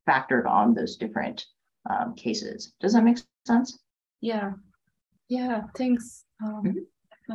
[0.08, 1.46] factored on those different
[1.88, 2.72] um, cases.
[2.80, 3.78] Does that make sense?
[4.20, 4.52] Yeah,
[5.28, 5.62] yeah.
[5.76, 6.24] Thanks.
[6.44, 6.78] Um, mm-hmm.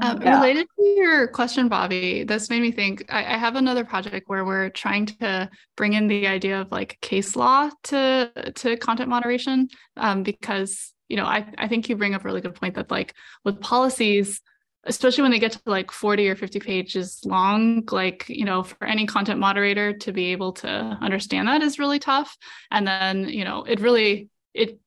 [0.02, 0.36] Um, yeah.
[0.42, 3.06] Related to your question, Bobby, this made me think.
[3.10, 6.98] I, I, have another project where we're trying to bring in the idea of like
[7.02, 12.16] case law to to content moderation, um, because you know I I think you bring
[12.16, 14.42] up a really good point that like with policies,
[14.86, 18.86] especially when they get to like 40 or 50 pages long like you know for
[18.86, 20.70] any content moderator to be able to
[21.02, 22.38] understand that is really tough
[22.72, 24.80] and then you know it really it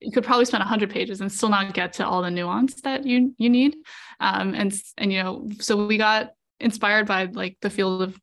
[0.00, 3.06] you could probably spend 100 pages and still not get to all the nuance that
[3.06, 3.76] you you need.
[4.20, 8.18] Um, and and you know so we got inspired by like the field of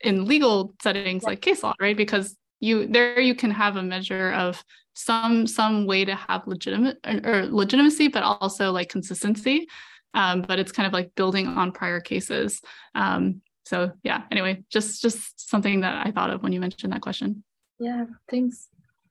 [0.00, 1.96] in legal settings like case law right?
[1.96, 4.62] Because you there you can have a measure of
[4.94, 9.66] some some way to have legitimate or, legitimacy but also like consistency.
[10.14, 12.60] Um, but it's kind of like building on prior cases.
[12.94, 17.00] Um, so yeah anyway just just something that i thought of when you mentioned that
[17.00, 17.42] question.
[17.78, 18.68] Yeah thanks.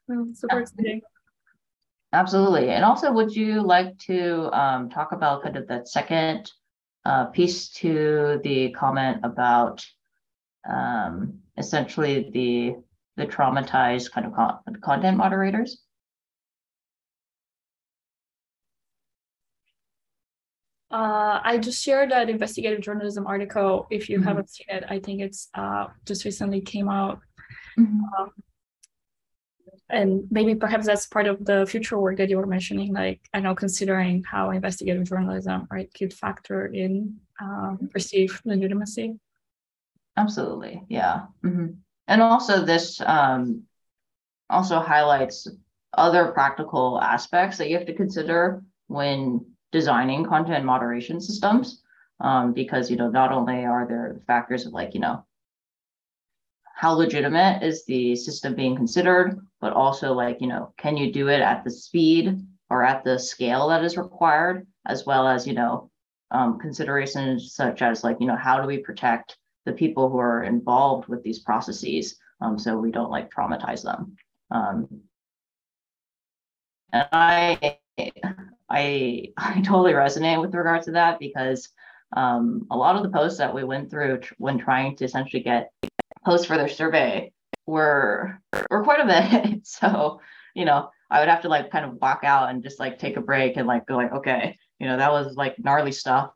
[0.08, 1.02] Well, super exciting
[2.14, 2.70] Absolutely.
[2.70, 6.52] And also, would you like to um, talk about kind of that second
[7.06, 9.86] uh, piece to the comment about
[10.70, 12.76] um, essentially the
[13.18, 15.84] the traumatized kind of con- content moderators?
[20.92, 23.88] Uh, I just shared that investigative journalism article.
[23.90, 24.28] If you mm-hmm.
[24.28, 27.20] haven't seen it, I think it's uh, just recently came out.
[27.80, 28.02] Mm-hmm.
[28.20, 28.32] Um,
[29.92, 33.40] and maybe perhaps that's part of the future work that you were mentioning like i
[33.40, 39.20] know considering how investigative journalism right could factor in um, perceived legitimacy.
[40.18, 40.84] Absolutely.
[40.90, 41.26] Yeah.
[41.44, 41.68] Mm-hmm.
[42.08, 43.64] and also this um,
[44.50, 45.48] also highlights
[45.94, 51.82] other practical aspects that you have to consider when designing content moderation systems
[52.20, 55.26] um, because you know not only are there factors of like you know
[56.82, 61.28] how legitimate is the system being considered, but also like, you know, can you do
[61.28, 65.54] it at the speed or at the scale that is required, as well as, you
[65.54, 65.92] know,
[66.32, 70.42] um, considerations such as like, you know, how do we protect the people who are
[70.42, 74.16] involved with these processes um, so we don't like traumatize them.
[74.50, 74.88] Um,
[76.92, 77.78] and I,
[78.72, 81.70] I, I totally resonate with regards to that because
[82.18, 85.44] um, a lot of the posts that we went through tr- when trying to essentially
[85.44, 85.72] get
[86.24, 87.32] posts for their survey
[87.66, 89.60] were were quite a bit.
[89.68, 90.22] so,
[90.56, 93.18] you know, I would have to like kind of walk out and just like take
[93.18, 96.32] a break and like go like, okay, you know, that was like gnarly stuff.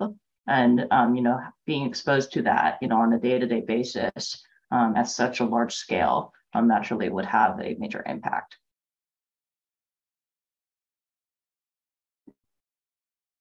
[0.48, 4.96] And um, you know, being exposed to that, you know, on a day-to-day basis um,
[4.96, 8.58] at such a large scale um, naturally would have a major impact.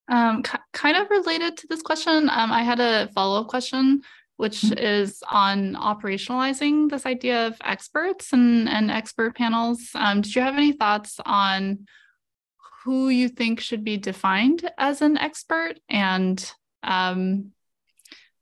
[0.08, 0.42] Um,
[0.72, 4.02] kind of related to this question, um, I had a follow-up question,
[4.36, 4.78] which mm-hmm.
[4.78, 9.90] is on operationalizing this idea of experts and, and expert panels.
[9.94, 11.86] Um, did you have any thoughts on
[12.84, 17.52] who you think should be defined as an expert and um,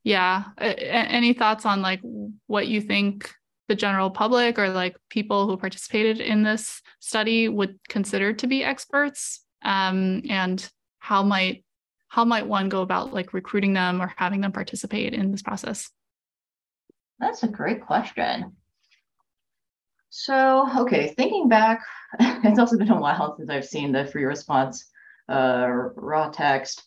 [0.03, 2.01] yeah any thoughts on like
[2.49, 3.33] what you think
[3.69, 8.65] the general public or like people who participated in this study would consider to be
[8.65, 10.69] experts um, and
[10.99, 11.65] how might
[12.13, 15.91] how might one go about like recruiting them or having them participate in this process?
[17.19, 18.55] That's a great question.
[20.11, 21.81] So okay thinking back
[22.21, 24.91] it's also been a while since i've seen the free response
[25.27, 26.85] uh, raw text.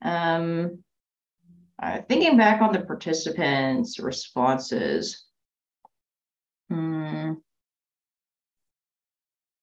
[0.00, 0.84] Um,
[1.82, 5.24] uh, thinking back on the participants' responses,
[6.70, 7.32] hmm,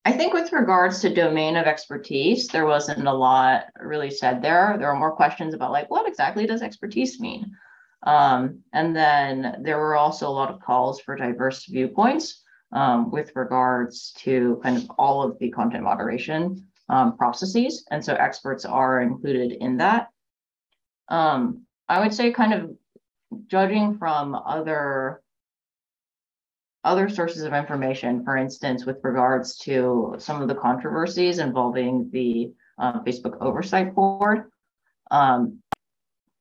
[0.06, 4.76] I think with regards to domain of expertise, there wasn't a lot really said there.
[4.80, 7.52] There were more questions about like, what exactly does expertise mean?
[8.04, 13.36] Um, and then there were also a lot of calls for diverse viewpoints um, with
[13.36, 17.86] regards to kind of all of the content moderation um, processes.
[17.92, 20.08] And so experts are included in that.
[21.10, 22.72] Um, I would say kind of
[23.48, 25.22] judging from other
[26.84, 32.52] other sources of information, for instance, with regards to some of the controversies involving the
[32.78, 34.50] uh, Facebook Oversight Board.
[35.12, 35.60] Um,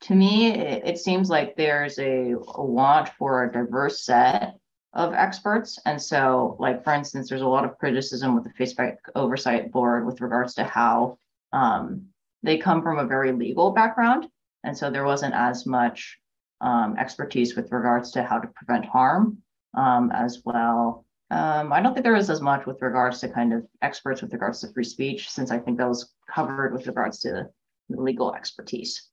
[0.02, 4.54] to me, it, it, seems like there's a, a want for a diverse set
[4.92, 5.78] of experts.
[5.84, 10.06] And so, like, for instance, there's a lot of criticism with the Facebook Oversight Board
[10.06, 11.18] with regards to how
[11.52, 12.06] um,
[12.44, 14.28] they come from a very legal background.
[14.62, 16.18] And so there wasn't as much
[16.60, 19.38] um, expertise with regards to how to prevent harm
[19.74, 21.04] um, as well.
[21.30, 24.32] Um, I don't think there was as much with regards to kind of experts with
[24.32, 27.48] regards to free speech, since I think that was covered with regards to
[27.90, 29.08] legal expertise.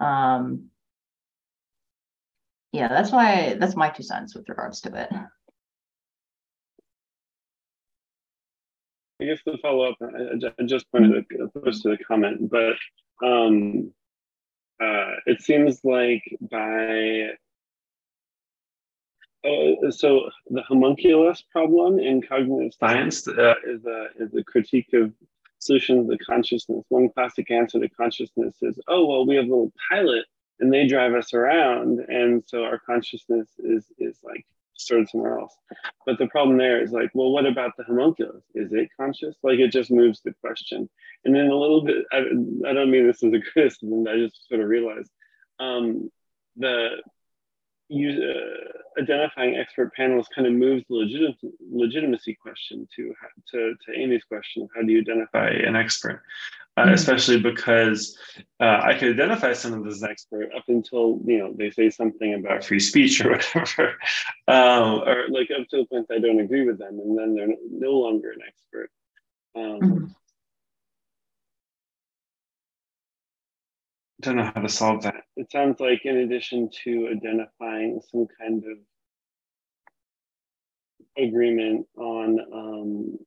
[0.00, 0.66] Um,
[2.72, 5.08] yeah, that's why that's my two cents with regards to it.
[9.22, 12.74] I guess the follow up, I, just pointed a, posted a comment, but
[13.24, 13.92] um,
[14.82, 17.30] uh, it seems like by
[19.44, 25.12] uh, so the homunculus problem in cognitive science uh, is a is a critique of
[25.58, 26.84] solutions to consciousness.
[26.88, 30.24] One classic answer to consciousness is, oh well, we have a little pilot
[30.60, 35.54] and they drive us around, and so our consciousness is is like stored somewhere else.
[36.06, 38.44] But the problem there is like, well, what about the homunculus?
[38.54, 39.36] Is it conscious?
[39.42, 40.88] Like it just moves the question.
[41.24, 44.48] And then a little bit, I, I don't mean this as a criticism, I just
[44.48, 45.10] sort of realized
[45.58, 46.10] um,
[46.56, 46.88] the
[47.88, 53.14] use, uh, identifying expert panels kind of moves the legit, legitimacy question to,
[53.50, 56.22] to, to Amy's question, how do you identify an expert?
[56.76, 58.18] Uh, mm especially because
[58.58, 62.34] uh, I could identify someone as an expert up until you know they say something
[62.34, 63.96] about free speech or whatever,
[64.48, 67.54] um, or like up to the point I don't agree with them, and then they're
[67.70, 68.90] no longer an expert.
[69.54, 70.14] Um, mm
[74.24, 75.16] Don't know how to solve that.
[75.36, 78.78] It sounds like in addition to identifying some kind of
[81.22, 83.18] agreement on um,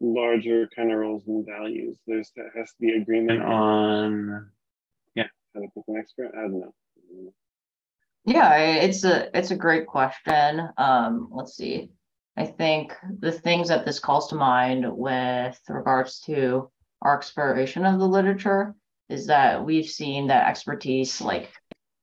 [0.00, 1.98] larger kind of roles and values.
[2.06, 4.50] There's that has to be agreement on
[5.14, 5.24] yeah,
[5.54, 6.32] how to pick an expert.
[6.36, 6.74] I don't know.
[8.26, 10.68] Yeah, it's a it's a great question.
[10.76, 11.90] Um, let's see.
[12.36, 16.70] I think the things that this calls to mind with regards to
[17.02, 18.74] our exploration of the literature
[19.08, 21.50] is that we've seen that expertise like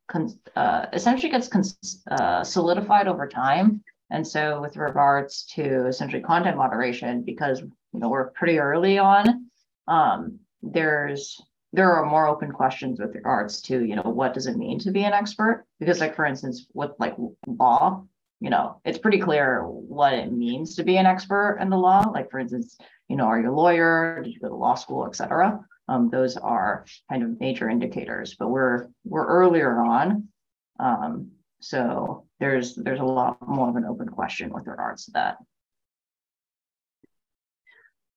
[0.07, 1.63] con- uh, essentially gets con-
[2.11, 3.83] uh, solidified over time.
[4.09, 9.49] And so, with regards to essentially content moderation, because you know we're pretty early on
[9.87, 11.41] um, there's
[11.73, 14.91] there are more open questions with regards to you know what does it mean to
[14.91, 17.15] be an expert because like for instance with like
[17.47, 18.03] law
[18.43, 22.01] you know it's pretty clear what it means to be an expert in the law
[22.13, 22.77] like for instance
[23.07, 26.37] you know are you a lawyer did you go to law school etc um, those
[26.37, 30.29] are kind of major indicators, but we're we're earlier on.
[30.79, 35.37] Um, so there's there's a lot more of an open question with regards to that.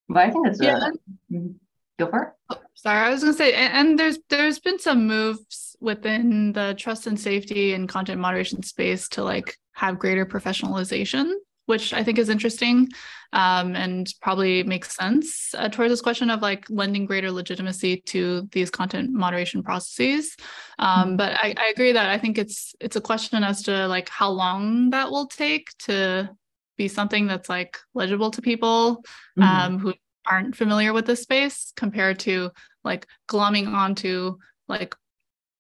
[0.09, 0.77] But I think it's yeah.
[0.77, 1.53] A, mm-hmm.
[1.99, 2.29] go for it.
[2.51, 6.75] Oh, sorry, I was gonna say, and, and there's there's been some moves within the
[6.79, 11.33] trust and safety and content moderation space to like have greater professionalization
[11.67, 12.89] which I think is interesting
[13.33, 18.49] um, and probably makes sense uh, towards this question of like lending greater legitimacy to
[18.53, 20.37] these content moderation processes.
[20.79, 21.17] Um, mm-hmm.
[21.17, 24.31] But I, I, agree that I think it's it's a question as to like how
[24.31, 26.31] long that will take to
[26.77, 29.03] be something that's like legible to people
[29.39, 29.43] mm-hmm.
[29.43, 29.93] um, who
[30.25, 32.51] aren't familiar with this space compared to
[32.85, 34.37] like glomming onto
[34.69, 34.95] like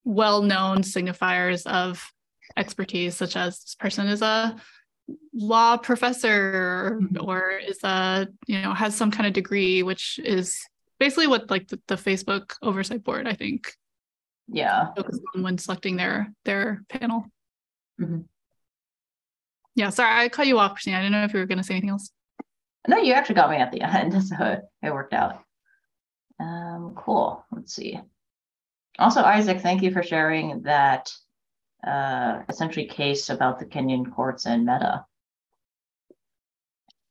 [0.07, 2.11] well-known signifiers of
[2.57, 4.57] expertise such as this person is a
[5.34, 7.28] law professor mm-hmm.
[7.28, 10.59] or is a you know has some kind of degree which is
[10.98, 13.72] basically what like the, the facebook oversight board i think
[14.48, 14.88] yeah.
[15.34, 17.24] on when selecting their their panel.
[18.00, 18.20] Mm-hmm.
[19.74, 21.64] yeah sorry i cut you off christina i didn't know if you were going to
[21.64, 22.11] say anything else.
[22.86, 25.42] No you actually got me at the end so it worked out.
[26.38, 27.44] Um cool.
[27.50, 28.00] Let's see
[28.99, 31.12] also isaac thank you for sharing that
[31.86, 35.05] uh, essentially case about the Kenyan courts and Meta.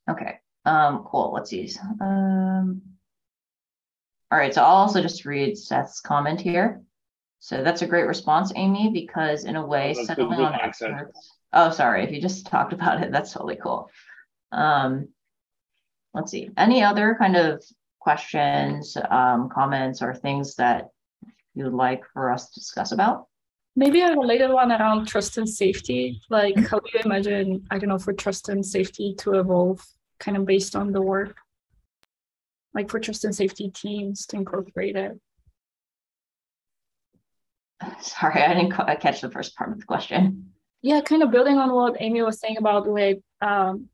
[0.09, 1.31] Okay, um, cool.
[1.33, 1.69] Let's see.
[2.01, 2.81] Um,
[4.31, 6.81] all right, so I'll also just read Seth's comment here.
[7.39, 11.37] So that's a great response, Amy, because in a way, settling on experts.
[11.53, 13.89] Oh, sorry, if you just talked about it, that's totally cool.
[14.51, 15.09] Um,
[16.13, 16.49] let's see.
[16.57, 17.63] Any other kind of
[17.99, 20.89] questions, um, comments, or things that
[21.55, 23.27] you'd like for us to discuss about?
[23.75, 26.21] Maybe a related one around trust and safety.
[26.29, 29.85] Like, how do you imagine, I don't know, for trust and safety to evolve
[30.19, 31.35] kind of based on the work?
[32.73, 35.19] Like, for trust and safety teams to incorporate it?
[38.01, 40.51] Sorry, I didn't catch the first part of the question.
[40.81, 43.89] Yeah, kind of building on what Amy was saying about like um,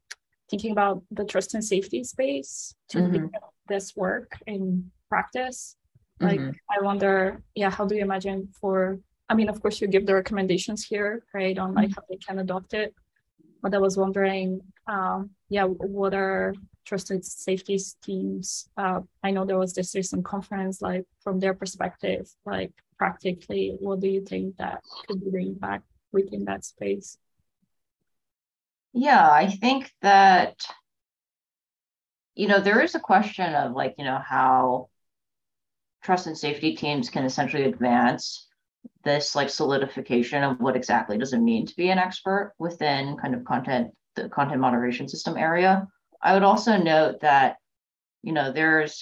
[0.50, 3.28] thinking about the trust and safety space to mm-hmm.
[3.68, 5.78] this work in practice.
[6.22, 6.52] Like, mm-hmm.
[6.70, 9.00] I wonder, yeah, how do you imagine for
[9.32, 12.40] I mean, of course, you give the recommendations here, right, on like how they can
[12.40, 12.94] adopt it.
[13.62, 16.54] But I was wondering, um, yeah, what are
[16.84, 18.68] trusted safety teams?
[18.76, 24.02] Uh, I know there was this recent conference, like from their perspective, like practically, what
[24.02, 27.18] do you think that could be the impact within that space?
[28.92, 30.60] Yeah, I think that,
[32.36, 34.90] you know, there is a question of like, you know, how
[36.04, 38.48] trust and safety teams can essentially advance
[39.04, 43.36] this like solidification of what exactly does it mean to be an expert within kind
[43.36, 45.88] of content the content moderation system area.
[46.22, 47.58] I would also note that
[48.24, 49.02] you know there's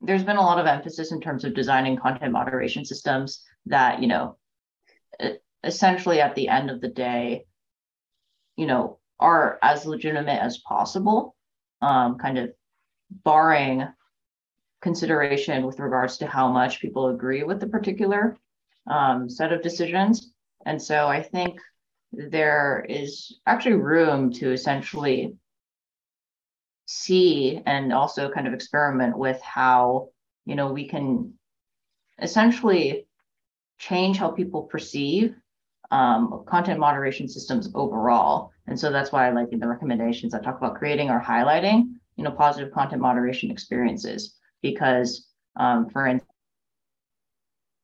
[0.00, 4.08] there's been a lot of emphasis in terms of designing content moderation systems that you
[4.08, 4.36] know
[5.64, 7.44] essentially at the end of the day
[8.56, 11.34] you know are as legitimate as possible
[11.82, 12.50] um, kind of
[13.24, 13.86] barring
[14.80, 18.36] consideration with regards to how much people agree with the particular
[18.86, 20.32] um, set of decisions.
[20.64, 21.58] And so I think
[22.12, 25.36] there is actually room to essentially
[26.86, 30.08] see and also kind of experiment with how
[30.44, 31.32] you know we can
[32.22, 33.06] essentially
[33.78, 35.34] change how people perceive
[35.90, 40.56] um, content moderation systems overall and so that's why i like the recommendations i talk
[40.58, 45.26] about creating or highlighting you know positive content moderation experiences because
[45.56, 46.20] um, for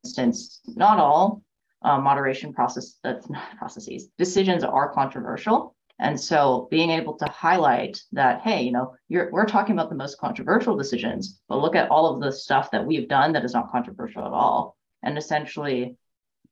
[0.05, 1.43] instance, not all
[1.83, 3.15] uh, moderation process uh,
[3.59, 5.75] processes decisions are controversial.
[5.99, 10.19] And so being able to highlight that, hey, you know, we're talking about the most
[10.19, 13.71] controversial decisions, but look at all of the stuff that we've done that is not
[13.71, 14.77] controversial at all.
[15.05, 15.97] And essentially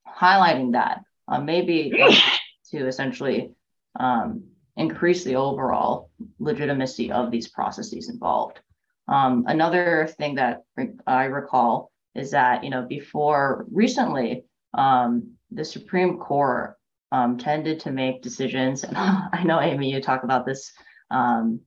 [0.06, 1.92] highlighting that uh, maybe
[2.70, 3.50] to essentially
[3.98, 4.44] um,
[4.76, 8.60] increase the overall legitimacy of these processes involved.
[9.10, 10.62] Um, another thing that
[11.06, 14.44] I recall is that, you know, before recently,
[14.74, 16.76] um, the Supreme Court
[17.12, 18.84] um, tended to make decisions.
[18.84, 20.72] And I know, Amy, you talk about this,
[21.10, 21.60] um,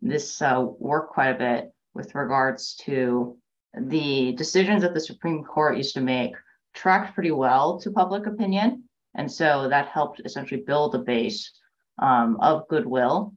[0.00, 3.36] this uh, work quite a bit with regards to
[3.76, 6.32] the decisions that the Supreme Court used to make
[6.74, 8.84] tracked pretty well to public opinion.
[9.16, 11.50] And so that helped essentially build a base
[11.98, 13.34] um, of goodwill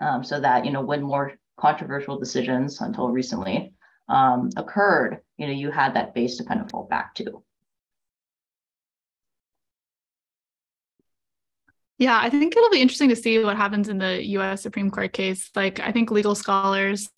[0.00, 3.74] um, so that, you know, when more controversial decisions until recently
[4.08, 7.42] um, occurred, you know, you had that base to kind of fall back to.
[11.98, 15.12] Yeah, I think it'll be interesting to see what happens in the US Supreme Court
[15.12, 15.50] case.
[15.54, 17.10] Like, I think legal scholars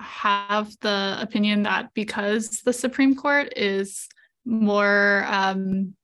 [0.00, 4.08] have the opinion that because the Supreme Court is
[4.44, 5.94] more um,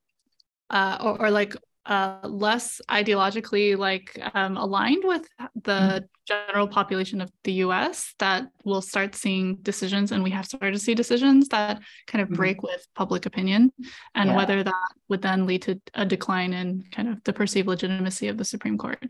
[0.71, 1.57] uh, or, or, like
[1.87, 5.27] uh, less ideologically like um, aligned with
[5.63, 6.05] the mm-hmm.
[6.27, 8.15] general population of the U.S.
[8.19, 12.29] that we'll start seeing decisions, and we have started to see decisions that kind of
[12.29, 12.37] mm-hmm.
[12.37, 13.73] break with public opinion,
[14.15, 14.37] and yeah.
[14.37, 18.39] whether that would then lead to a decline in kind of the perceived legitimacy of
[18.39, 19.03] the Supreme Court.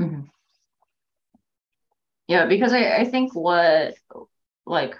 [0.00, 0.22] Mm-hmm.
[2.26, 3.94] Yeah, because I, I think what
[4.64, 4.96] like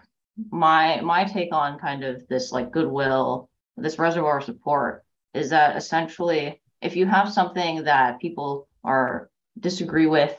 [0.50, 3.48] my my take on kind of this like goodwill,
[3.78, 10.36] this reservoir support is that essentially if you have something that people are disagree with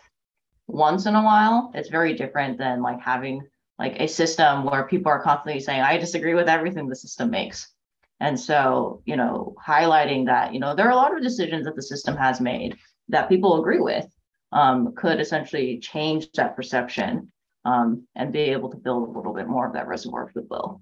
[0.67, 3.41] once in a while, it's very different than like having
[3.79, 7.71] like a system where people are constantly saying, I disagree with everything the system makes.
[8.19, 11.75] And so, you know, highlighting that, you know, there are a lot of decisions that
[11.75, 12.77] the system has made
[13.09, 14.07] that people agree with
[14.51, 17.31] um, could essentially change that perception
[17.65, 20.81] um, and be able to build a little bit more of that reservoir of goodwill.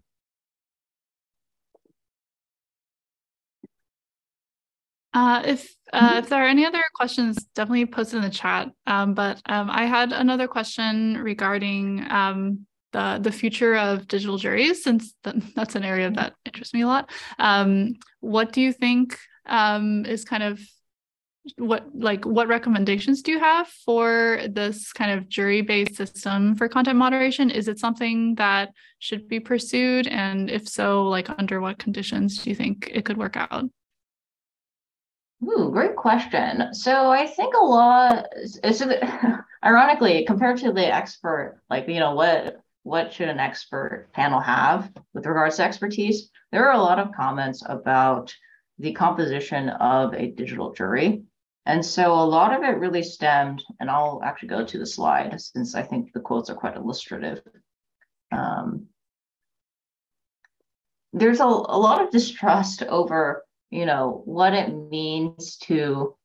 [5.13, 6.17] Uh, if uh, mm-hmm.
[6.19, 8.69] if there are any other questions, definitely post in the chat.
[8.87, 14.83] Um, but um, I had another question regarding um, the the future of digital juries,
[14.83, 15.13] since
[15.55, 17.11] that's an area that interests me a lot.
[17.37, 20.59] Um, what do you think um, is kind of
[21.57, 26.69] what like what recommendations do you have for this kind of jury based system for
[26.69, 31.77] content moderation is it something that should be pursued and if so like under what
[31.77, 33.65] conditions do you think it could work out
[35.43, 36.73] Ooh, great question.
[36.73, 38.83] So I think a lot, it's
[39.65, 44.91] ironically compared to the expert, like you know what what should an expert panel have
[45.13, 46.29] with regards to expertise?
[46.51, 48.33] There are a lot of comments about
[48.77, 51.23] the composition of a digital jury.
[51.65, 55.39] And so a lot of it really stemmed, and I'll actually go to the slide
[55.39, 57.41] since I think the quotes are quite illustrative.
[58.33, 58.87] Um,
[61.13, 66.15] there's a, a lot of distrust over you know what it means to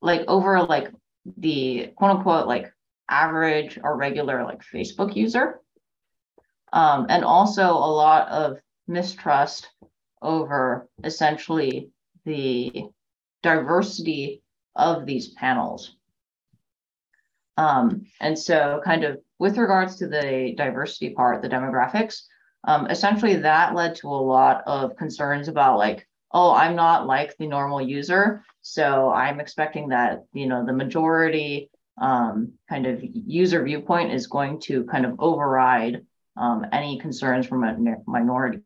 [0.00, 0.92] like over like
[1.38, 2.72] the quote unquote like
[3.10, 5.60] average or regular like facebook user.
[6.72, 9.68] Um, and also a lot of mistrust
[10.22, 11.90] over essentially
[12.24, 12.84] the
[13.42, 14.42] diversity
[14.76, 15.96] of these panels.
[17.56, 22.22] Um, and so kind of with regards to the diversity part the demographics
[22.62, 27.36] um, essentially that led to a lot of concerns about like oh, I'm not like
[27.38, 28.44] the normal user.
[28.60, 34.60] So I'm expecting that, you know, the majority um, kind of user viewpoint is going
[34.62, 36.04] to kind of override
[36.36, 38.58] um, any concerns from a minority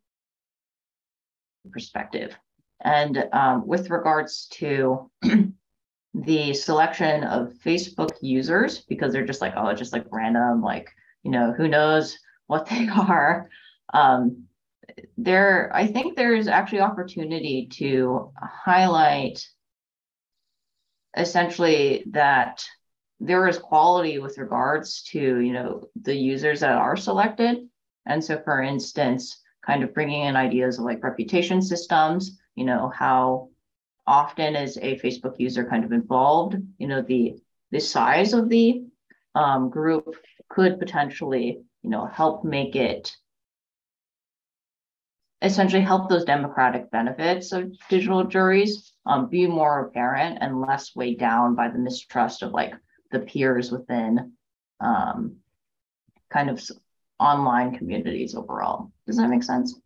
[1.71, 2.35] perspective.
[2.81, 5.11] And um, with regards to
[6.14, 10.89] the selection of Facebook users, because they're just like, oh, just like random, like,
[11.23, 12.16] you know, who knows
[12.47, 13.51] what they are.
[13.93, 14.47] Um,
[15.16, 19.46] there, I think there's actually opportunity to highlight
[21.16, 22.64] essentially that
[23.20, 27.68] there is quality with regards to you know the users that are selected.
[28.07, 32.90] And so for instance kind of bringing in ideas of like reputation systems you know
[32.96, 33.49] how
[34.07, 37.36] often is a facebook user kind of involved you know the
[37.70, 38.82] the size of the
[39.34, 40.16] um, group
[40.49, 43.14] could potentially you know help make it
[45.43, 51.18] essentially help those democratic benefits of digital juries um, be more apparent and less weighed
[51.18, 52.74] down by the mistrust of like
[53.12, 54.32] the peers within
[54.80, 55.36] um,
[56.30, 56.61] kind of
[57.20, 58.93] online communities overall.
[59.07, 59.78] Does that make sense?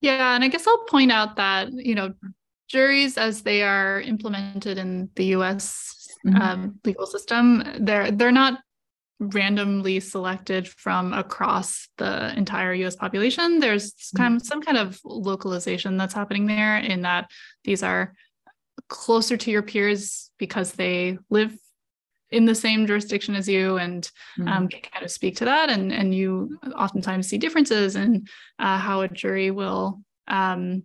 [0.00, 2.12] Yeah, and I guess I'll point out that you know
[2.68, 6.08] juries as they are implemented in the U.S.
[6.26, 6.40] Mm-hmm.
[6.40, 8.60] Um, legal system, they're they're not
[9.32, 13.60] randomly selected from across the entire US population.
[13.60, 14.16] There's mm-hmm.
[14.16, 17.30] kind of some kind of localization that's happening there in that
[17.64, 18.14] these are
[18.88, 21.56] closer to your peers because they live
[22.30, 24.48] in the same jurisdiction as you and mm-hmm.
[24.48, 25.70] um, can kind of speak to that.
[25.70, 28.26] And, and you oftentimes see differences in
[28.58, 30.84] uh, how a jury will um,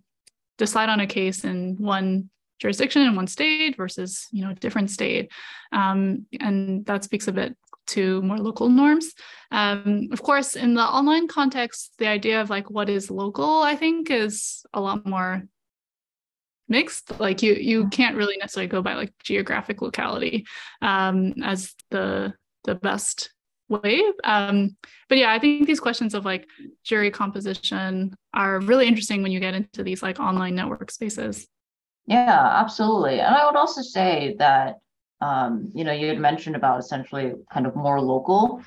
[0.58, 2.30] decide on a case in one
[2.60, 5.32] jurisdiction in one state versus you know a different state
[5.72, 7.56] um, and that speaks a bit
[7.90, 9.12] to more local norms.
[9.50, 13.76] Um, of course, in the online context, the idea of like what is local, I
[13.76, 15.42] think, is a lot more
[16.68, 17.18] mixed.
[17.20, 20.46] Like you you can't really necessarily go by like geographic locality
[20.80, 22.34] um, as the
[22.64, 23.30] the best
[23.68, 24.02] way.
[24.24, 24.76] Um,
[25.08, 26.46] but yeah, I think these questions of like
[26.84, 31.46] jury composition are really interesting when you get into these like online network spaces.
[32.06, 33.20] Yeah, absolutely.
[33.20, 34.76] And I would also say that
[35.20, 38.62] um, you know, you had mentioned about essentially kind of more local.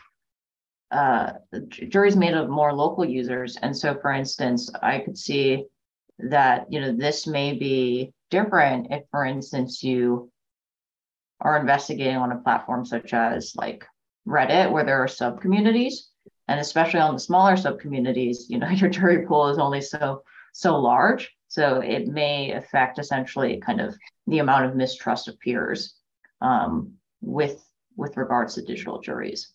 [0.91, 1.33] Uh,
[1.69, 3.57] juries made of more local users.
[3.57, 5.65] And so, for instance, I could see
[6.19, 10.31] that, you know, this may be different if, for instance, you
[11.41, 13.85] are investigating on a platform such as like
[14.27, 16.09] Reddit, where there are sub communities,
[16.47, 20.21] and especially on the smaller sub communities, you know, your jury pool is only so
[20.53, 23.95] so large, so it may affect essentially kind of
[24.27, 25.95] the amount of mistrust of peers
[26.43, 27.65] um, with
[27.95, 29.51] with regards to digital juries.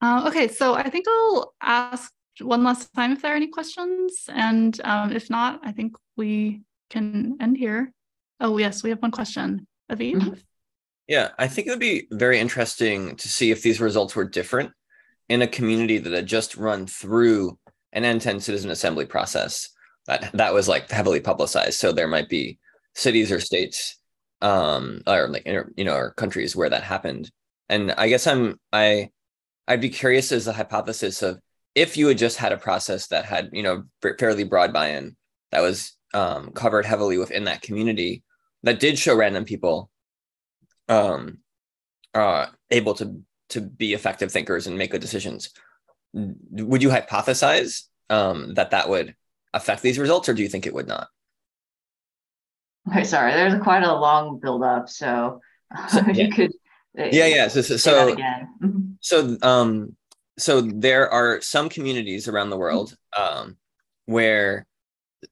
[0.00, 4.24] Uh, okay, so I think I'll ask one last time if there are any questions,
[4.28, 7.92] and um, if not, I think we can end here.
[8.40, 9.66] Oh yes, we have one question.
[9.90, 10.14] Aviv?
[10.14, 10.34] Mm-hmm.
[11.06, 14.70] Yeah, I think it would be very interesting to see if these results were different
[15.28, 17.58] in a community that had just run through
[17.92, 19.71] an end-to-end citizen assembly process
[20.06, 21.78] that that was like heavily publicized.
[21.78, 22.58] So there might be
[22.94, 23.98] cities or states,
[24.40, 27.30] um, or like you know, or countries where that happened.
[27.68, 29.10] And I guess I'm I
[29.68, 31.40] I'd be curious as a hypothesis of
[31.74, 33.84] if you had just had a process that had you know
[34.18, 35.16] fairly broad buy-in
[35.50, 38.22] that was um, covered heavily within that community
[38.62, 39.90] that did show random people
[40.88, 41.38] um,
[42.14, 45.50] uh, able to to be effective thinkers and make good decisions.
[46.14, 49.14] Would you hypothesize um, that that would
[49.54, 51.08] affect these results, or do you think it would not?
[52.88, 55.40] Okay, sorry, there's quite a long build up, so,
[55.88, 56.12] so yeah.
[56.12, 56.50] you could.
[56.98, 57.48] Uh, yeah, yeah.
[57.48, 58.92] So, so, so, mm-hmm.
[59.00, 59.96] so, um,
[60.38, 63.56] so there are some communities around the world um,
[64.06, 64.66] where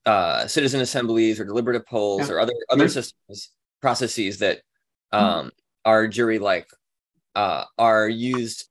[0.05, 2.35] uh, citizen assemblies or deliberative polls yeah.
[2.35, 2.93] or other other mm-hmm.
[2.93, 3.51] systems
[3.81, 4.57] processes that
[5.13, 5.23] mm-hmm.
[5.23, 5.49] um, mm-hmm.
[5.85, 6.69] are jury like
[7.35, 8.67] uh, are used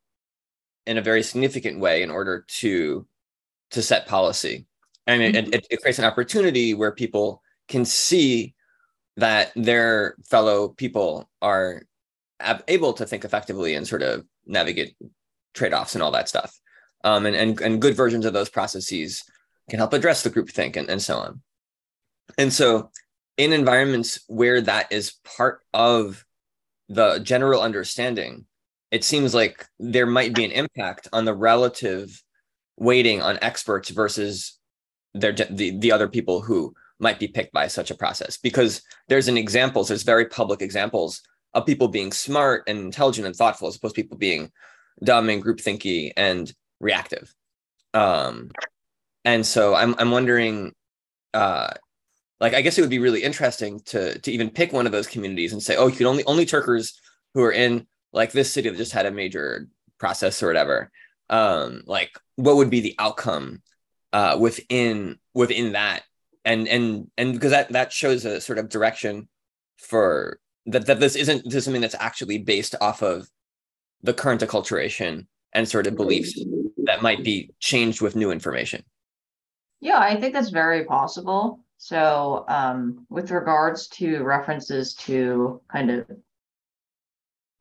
[0.86, 3.06] in a very significant way in order to
[3.70, 4.66] to set policy
[5.06, 5.54] and it, mm-hmm.
[5.54, 8.54] it, it creates an opportunity where people can see
[9.16, 11.82] that their fellow people are
[12.68, 14.96] able to think effectively and sort of navigate
[15.54, 16.58] trade-offs and all that stuff
[17.04, 19.22] um, and, and, and good versions of those processes
[19.68, 21.42] can help address the group think and, and so on
[22.38, 22.90] and so
[23.36, 26.24] in environments where that is part of
[26.88, 28.46] the general understanding
[28.90, 32.22] it seems like there might be an impact on the relative
[32.76, 34.58] weighting on experts versus
[35.14, 38.36] their the, the other people who might be picked by such a process.
[38.36, 41.22] Because there's an examples there's very public examples
[41.54, 44.50] of people being smart and intelligent and thoughtful as opposed to people being
[45.02, 47.34] dumb and group thinky and reactive.
[47.94, 48.50] Um
[49.24, 50.72] and so i'm i'm wondering
[51.34, 51.70] uh
[52.40, 55.06] like i guess it would be really interesting to to even pick one of those
[55.06, 56.98] communities and say oh you can only only turkers
[57.34, 60.90] who are in like this city that just had a major process or whatever.
[61.28, 63.62] Um like what would be the outcome
[64.12, 66.02] uh, within within that.
[66.44, 69.28] And and and because that that shows a sort of direction
[69.76, 73.28] for that that this isn't this is something that's actually based off of
[74.02, 76.38] the current acculturation and sort of beliefs
[76.84, 78.82] that might be changed with new information.
[79.80, 81.60] Yeah i think that's very possible.
[81.82, 86.06] So um, with regards to references to kind of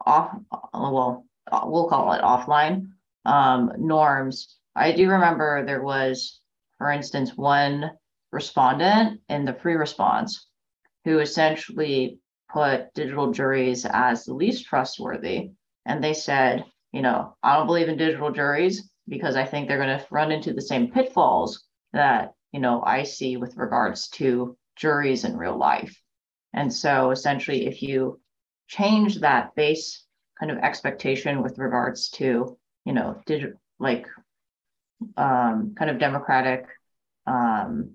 [0.05, 0.35] off
[0.73, 2.91] well we'll call it offline
[3.25, 6.38] um, norms I do remember there was,
[6.79, 7.91] for instance, one
[8.31, 10.47] respondent in the free response
[11.05, 12.19] who essentially
[12.51, 15.51] put digital juries as the least trustworthy.
[15.85, 19.77] And they said, you know, I don't believe in digital juries because I think they're
[19.77, 24.57] going to run into the same pitfalls that, you know, I see with regards to
[24.75, 26.01] juries in real life.
[26.53, 28.19] And so essentially, if you
[28.67, 30.05] change that base
[30.39, 34.07] kind of expectation with regards to, you know, digital, like
[35.17, 36.65] um, kind of democratic
[37.25, 37.91] um,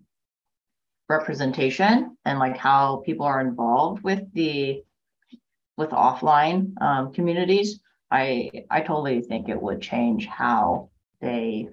[1.09, 4.83] representation and like how people are involved with the
[5.77, 7.81] with offline um, communities
[8.11, 10.89] i i totally think it would change how
[11.21, 11.69] they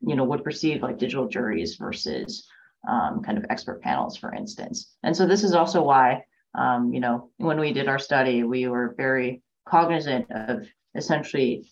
[0.00, 2.48] you know would perceive like digital juries versus
[2.88, 4.92] um, kind of expert panels for instance.
[5.02, 6.24] And so this is also why
[6.54, 11.64] um, you know when we did our study we were very cognizant of essentially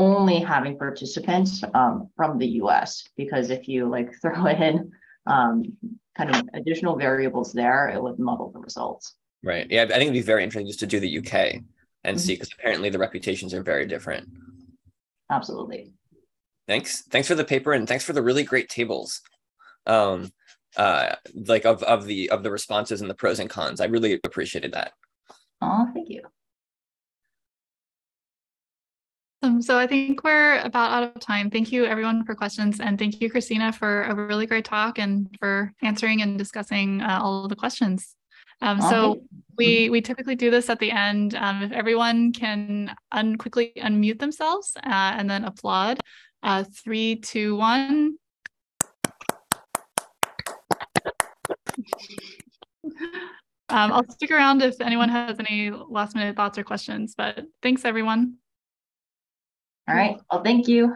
[0.00, 4.90] only having participants um, from the US because if you like throw in
[5.26, 5.76] um,
[6.16, 9.14] kind of additional variables there, it would muddle the results.
[9.44, 9.66] Right.
[9.70, 11.34] Yeah, I think it'd be very interesting just to do the UK
[12.04, 12.16] and mm-hmm.
[12.16, 14.28] see because apparently the reputations are very different.
[15.30, 15.92] Absolutely.
[16.66, 17.02] Thanks.
[17.02, 19.20] Thanks for the paper and thanks for the really great tables.
[19.86, 20.32] Um,
[20.76, 23.80] uh, like of of the of the responses and the pros and cons.
[23.80, 24.92] I really appreciated that.
[25.60, 26.22] Oh, thank you.
[29.42, 29.62] Awesome.
[29.62, 31.50] So I think we're about out of time.
[31.50, 35.34] Thank you everyone for questions and thank you, Christina, for a really great talk and
[35.38, 38.14] for answering and discussing uh, all of the questions.
[38.60, 39.22] Um, so
[39.56, 41.34] we we typically do this at the end.
[41.34, 46.00] Um, if everyone can un quickly unmute themselves uh, and then applaud.
[46.42, 48.16] Uh, three, two, one.
[53.70, 57.84] Um, I'll stick around if anyone has any last minute thoughts or questions, but thanks
[57.84, 58.39] everyone.
[59.90, 60.20] All right.
[60.30, 60.94] Well, thank you.